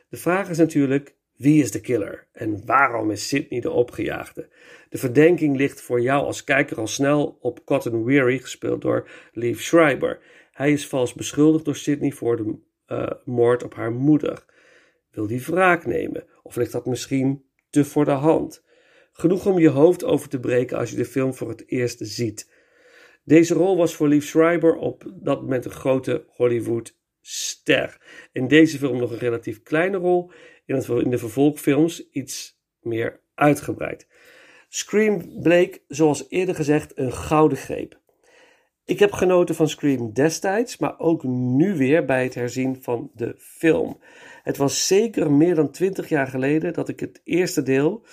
De 0.08 0.16
vraag 0.16 0.50
is 0.50 0.58
natuurlijk 0.58 1.16
wie 1.36 1.62
is 1.62 1.70
de 1.70 1.80
killer 1.80 2.26
en 2.32 2.66
waarom 2.66 3.10
is 3.10 3.28
Sidney 3.28 3.60
de 3.60 3.70
opgejaagde? 3.70 4.48
De 4.88 4.98
verdenking 4.98 5.56
ligt 5.56 5.80
voor 5.80 6.00
jou 6.00 6.24
als 6.24 6.44
kijker 6.44 6.76
al 6.76 6.86
snel 6.86 7.38
op 7.40 7.64
Cotton 7.64 8.04
Weary, 8.04 8.38
gespeeld 8.38 8.82
door 8.82 9.08
Liev 9.32 9.60
Schreiber. 9.60 10.18
Hij 10.52 10.72
is 10.72 10.86
vals 10.86 11.12
beschuldigd 11.12 11.64
door 11.64 11.76
Sidney 11.76 12.10
voor 12.10 12.36
de 12.36 12.56
uh, 12.88 13.10
moord 13.24 13.62
op 13.62 13.74
haar 13.74 13.92
moeder. 13.92 14.44
Wil 15.14 15.26
die 15.26 15.42
wraak 15.42 15.86
nemen? 15.86 16.24
Of 16.42 16.56
ligt 16.56 16.72
dat 16.72 16.86
misschien 16.86 17.44
te 17.70 17.84
voor 17.84 18.04
de 18.04 18.10
hand? 18.10 18.64
Genoeg 19.12 19.46
om 19.46 19.58
je 19.58 19.68
hoofd 19.68 20.04
over 20.04 20.28
te 20.28 20.40
breken 20.40 20.78
als 20.78 20.90
je 20.90 20.96
de 20.96 21.04
film 21.04 21.34
voor 21.34 21.48
het 21.48 21.64
eerst 21.66 21.98
ziet. 22.02 22.50
Deze 23.24 23.54
rol 23.54 23.76
was 23.76 23.94
voor 23.94 24.08
Liev 24.08 24.24
Schreiber 24.24 24.76
op 24.76 25.12
dat 25.14 25.40
moment 25.40 25.64
een 25.64 25.70
grote 25.70 26.24
Hollywood 26.28 26.96
ster. 27.20 28.00
In 28.32 28.48
deze 28.48 28.78
film 28.78 28.98
nog 28.98 29.10
een 29.10 29.18
relatief 29.18 29.62
kleine 29.62 29.96
rol, 29.96 30.30
in, 30.64 30.82
in 31.02 31.10
de 31.10 31.18
vervolgfilms 31.18 32.08
iets 32.10 32.60
meer 32.80 33.20
uitgebreid. 33.34 34.06
Scream 34.68 35.40
bleek, 35.42 35.82
zoals 35.88 36.26
eerder 36.28 36.54
gezegd, 36.54 36.98
een 36.98 37.12
gouden 37.12 37.58
greep. 37.58 38.00
Ik 38.86 38.98
heb 38.98 39.12
genoten 39.12 39.54
van 39.54 39.68
Scream 39.68 40.12
destijds, 40.12 40.76
maar 40.78 40.98
ook 40.98 41.22
nu 41.22 41.76
weer 41.76 42.04
bij 42.04 42.22
het 42.24 42.34
herzien 42.34 42.82
van 42.82 43.10
de 43.14 43.34
film. 43.38 44.00
Het 44.42 44.56
was 44.56 44.86
zeker 44.86 45.30
meer 45.30 45.54
dan 45.54 45.70
twintig 45.70 46.08
jaar 46.08 46.26
geleden 46.26 46.72
dat 46.72 46.88
ik 46.88 47.00
het 47.00 47.20
eerste 47.24 47.62
deel 47.62 48.06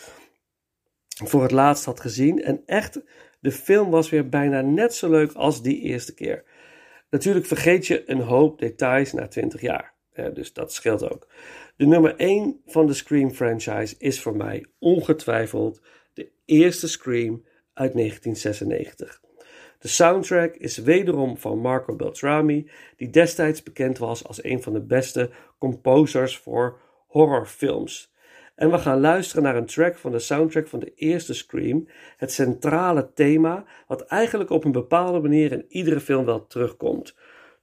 voor 1.24 1.42
het 1.42 1.52
laatst 1.52 1.86
had 1.86 2.00
gezien. 2.00 2.44
En 2.44 2.62
echt, 2.66 3.02
de 3.40 3.52
film 3.52 3.90
was 3.90 4.10
weer 4.10 4.30
bijna 4.30 4.62
net 4.62 4.94
zo 4.94 5.10
leuk 5.10 5.34
als 5.34 5.62
die 5.62 5.82
eerste 5.82 6.14
keer. 6.14 6.44
Natuurlijk 7.10 7.46
vergeet 7.46 7.88
je 7.88 8.10
een 8.10 8.22
hoop 8.22 8.60
details 8.60 9.14
na 9.14 9.28
20 9.28 9.62
jaar. 9.62 9.94
Dus 10.34 10.54
dat 10.54 10.74
scheelt 10.74 11.12
ook. 11.12 11.28
De 11.76 11.86
nummer 11.86 12.16
1 12.16 12.62
van 12.66 12.88
de 12.88 12.94
Scream 12.94 13.32
franchise 13.32 13.96
is 13.98 14.22
voor 14.22 14.36
mij 14.36 14.66
ongetwijfeld 14.80 15.82
de 16.14 16.32
eerste 16.46 16.88
Scream 16.88 17.46
uit 17.74 17.94
1996. 17.94 19.22
De 19.82 19.88
soundtrack 19.88 20.56
is 20.56 20.78
wederom 20.78 21.38
van 21.38 21.60
Marco 21.60 21.96
Beltrami, 21.96 22.70
die 22.98 23.10
destijds 23.10 23.64
bekend 23.64 23.98
was 23.98 24.28
als 24.28 24.44
een 24.44 24.62
van 24.62 24.74
de 24.74 24.82
beste 24.82 25.30
composers 25.58 26.38
voor 26.38 26.80
horrorfilms. 27.08 28.14
En 28.56 28.72
we 28.72 28.78
gaan 28.78 29.00
luisteren 29.00 29.44
naar 29.44 29.56
een 29.56 29.66
track 29.66 29.98
van 29.98 30.12
de 30.12 30.20
soundtrack 30.20 30.68
van 30.68 30.80
de 30.80 30.94
eerste 30.94 31.34
Scream, 31.34 31.88
het 32.18 32.32
centrale 32.32 33.14
thema, 33.14 33.66
wat 33.88 34.02
eigenlijk 34.02 34.50
op 34.50 34.64
een 34.66 34.72
bepaalde 34.72 35.20
manier 35.20 35.52
in 35.52 35.66
iedere 35.68 36.00
film 36.00 36.26
wel 36.26 36.48
terugkomt. 36.48 37.16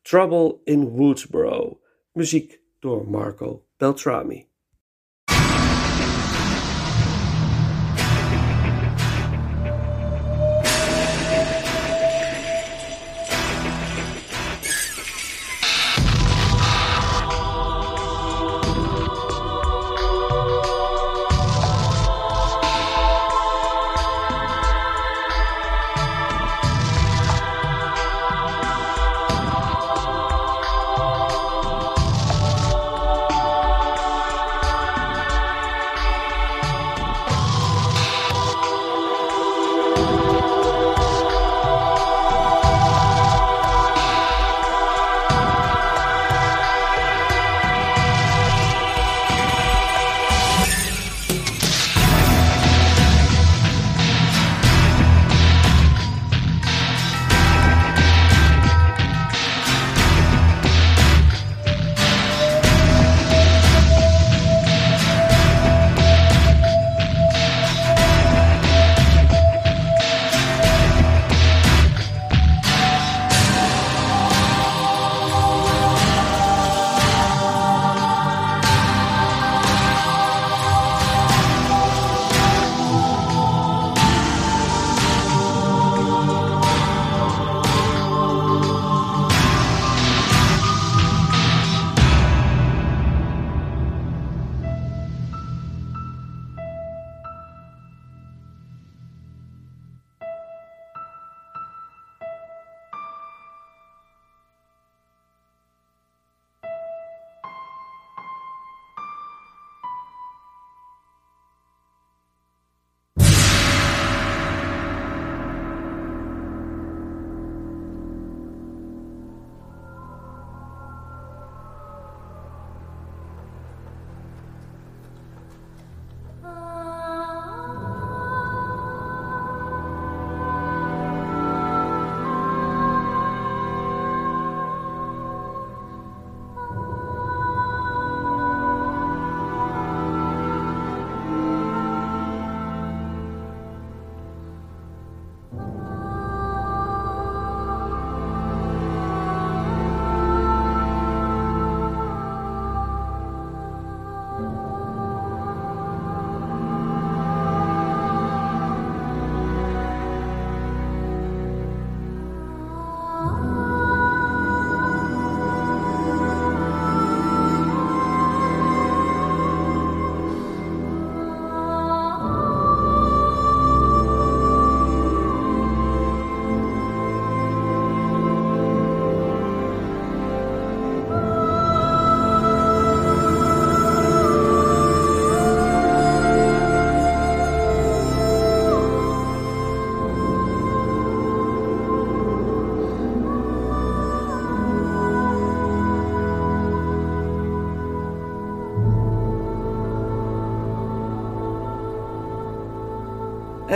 Trouble 0.02 0.58
in 0.64 0.88
Woodsboro. 0.88 1.80
Muziek 2.12 2.60
door 2.78 3.08
Marco 3.10 3.64
Beltrami. 3.76 4.47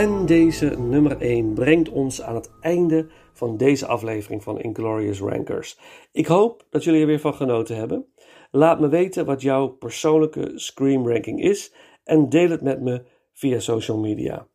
En 0.03 0.25
deze 0.25 0.65
nummer 0.65 1.21
1 1.21 1.53
brengt 1.53 1.89
ons 1.89 2.21
aan 2.21 2.35
het 2.35 2.51
einde 2.61 3.07
van 3.33 3.57
deze 3.57 3.85
aflevering 3.85 4.43
van 4.43 4.61
Inglorious 4.61 5.19
Rankers. 5.19 5.79
Ik 6.11 6.25
hoop 6.25 6.65
dat 6.69 6.83
jullie 6.83 7.01
er 7.01 7.07
weer 7.07 7.19
van 7.19 7.33
genoten 7.33 7.75
hebben. 7.75 8.05
Laat 8.51 8.79
me 8.79 8.87
weten 8.87 9.25
wat 9.25 9.41
jouw 9.41 9.67
persoonlijke 9.67 10.51
Scream 10.55 11.07
ranking 11.07 11.41
is 11.41 11.73
en 12.03 12.29
deel 12.29 12.49
het 12.49 12.61
met 12.61 12.81
me 12.81 13.03
via 13.33 13.59
social 13.59 13.97
media. 13.97 14.47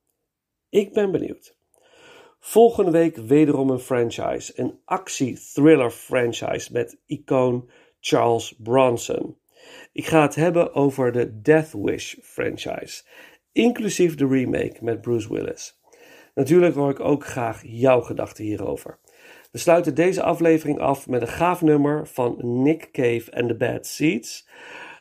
Ik 0.68 0.92
ben 0.92 1.10
benieuwd. 1.10 1.56
Volgende 2.40 2.90
week 2.90 3.16
wederom 3.16 3.70
een 3.70 3.78
franchise, 3.78 4.52
een 4.56 4.80
actie-thriller 4.84 5.90
franchise 5.90 6.72
met 6.72 6.98
icoon 7.06 7.70
Charles 8.00 8.54
Bronson. 8.58 9.36
Ik 9.92 10.06
ga 10.06 10.22
het 10.22 10.34
hebben 10.34 10.74
over 10.74 11.12
de 11.12 11.40
Death 11.40 11.72
Wish 11.72 12.14
franchise 12.22 13.02
inclusief 13.58 14.14
de 14.14 14.26
remake 14.26 14.76
met 14.80 15.00
Bruce 15.00 15.32
Willis. 15.32 15.80
Natuurlijk 16.34 16.74
hoor 16.74 16.90
ik 16.90 17.00
ook 17.00 17.24
graag 17.24 17.62
jouw 17.64 18.00
gedachten 18.00 18.44
hierover. 18.44 18.98
We 19.50 19.58
sluiten 19.58 19.94
deze 19.94 20.22
aflevering 20.22 20.78
af 20.78 21.08
met 21.08 21.20
een 21.20 21.28
gaaf 21.28 21.62
nummer 21.62 22.06
van 22.06 22.62
Nick 22.62 22.88
Cave 22.92 23.32
and 23.32 23.48
the 23.48 23.56
Bad 23.56 23.86
Seeds, 23.86 24.48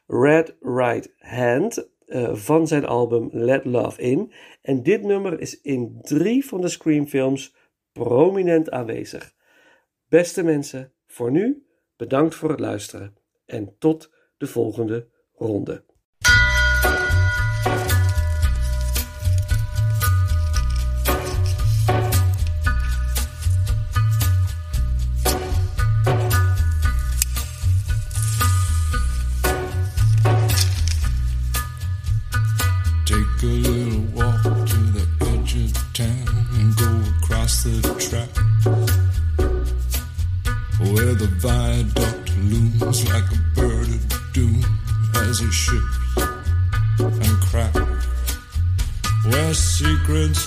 Red 0.08 0.55
Right 0.60 1.14
Hand, 1.18 1.89
uh, 2.05 2.36
van 2.36 2.68
zijn 2.68 2.86
album 2.86 3.30
Let 3.32 3.66
Love 3.66 4.01
In. 4.01 4.32
En 4.62 4.84
dit 4.84 5.03
nummer 5.03 5.39
is 5.39 5.62
in 5.62 5.97
drie 6.01 6.45
van 6.45 6.62
de 6.62 6.68
Scream-films 6.68 7.55
prominent 7.91 8.72
aanwezig. 8.72 9.34
Beste 10.10 10.43
mensen, 10.43 10.91
voor 11.08 11.32
nu 11.32 11.66
bedankt 11.97 12.36
voor 12.36 12.49
het 12.49 12.60
luisteren 12.60 13.18
en 13.45 13.76
tot 13.80 14.12
de 14.38 14.47
volgende 14.47 15.08
ronde. 15.34 15.87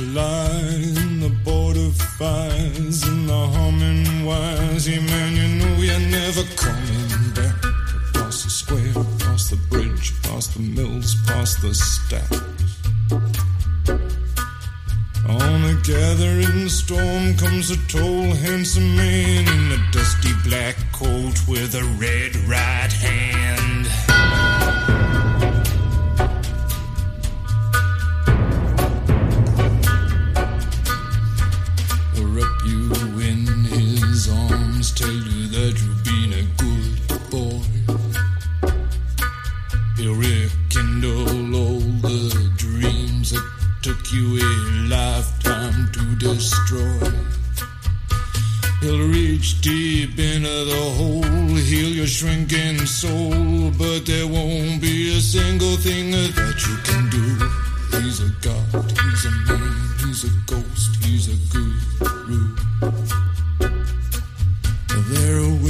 line, 0.04 1.20
the 1.20 1.32
border 1.44 1.90
fires 2.18 3.02
and 3.02 3.28
the 3.28 3.46
humming 3.54 4.24
wires. 4.24 4.88
Yeah, 4.88 5.00
man, 5.00 5.36
you 5.36 5.48
know 5.58 5.76
you're 5.76 6.10
never 6.10 6.42
coming 6.56 7.32
back. 7.34 7.56
Across 8.10 8.44
the 8.44 8.50
square, 8.50 8.90
across 8.90 9.50
the 9.50 9.56
bridge, 9.68 10.12
past 10.22 10.54
the 10.54 10.60
mills, 10.60 11.14
past 11.26 11.62
the 11.62 11.74
stacks. 11.74 12.40
On 15.28 15.64
a 15.64 15.74
gathering 15.82 16.68
storm 16.68 17.36
comes 17.36 17.70
a 17.70 17.76
tall, 17.86 18.34
handsome 18.34 18.96
man 18.96 19.46
in 19.46 19.72
a 19.78 19.90
dusty 19.92 20.32
black 20.44 20.76
coat 20.92 21.36
with 21.46 21.74
a 21.74 21.84
red 22.00 22.29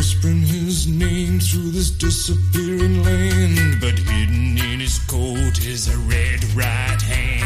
whispering 0.01 0.41
his 0.41 0.87
name 0.87 1.39
through 1.39 1.71
this 1.73 1.91
disappearing 1.91 3.05
land, 3.05 3.79
but 3.83 3.99
hidden 3.99 4.57
in 4.57 4.81
his 4.81 4.99
coat 5.01 5.63
is 5.63 5.95
a 5.95 5.99
red 6.09 6.43
right 6.57 7.03
hand. 7.03 7.40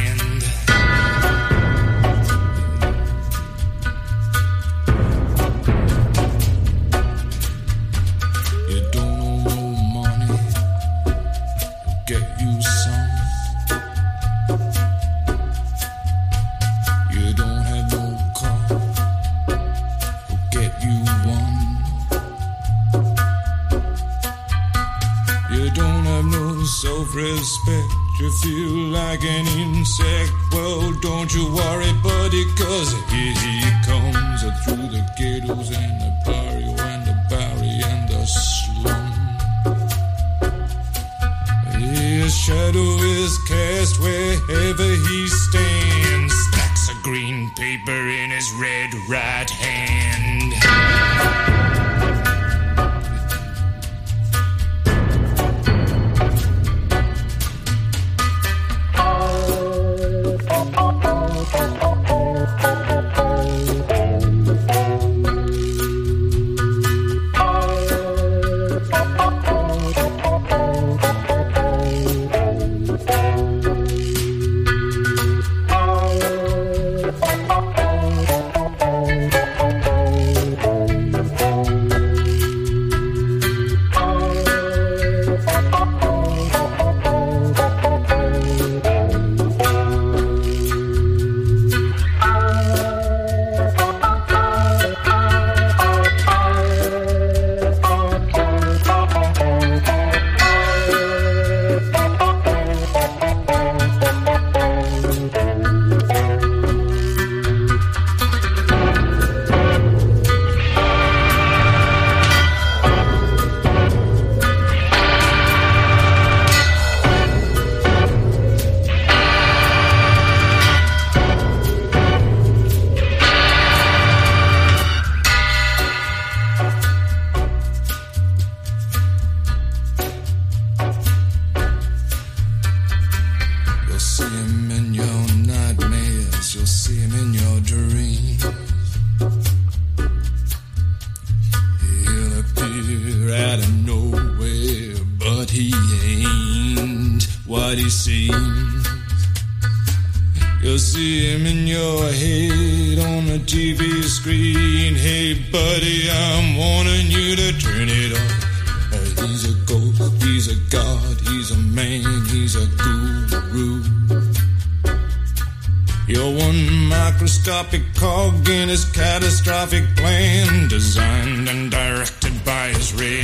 is. 172.92 173.23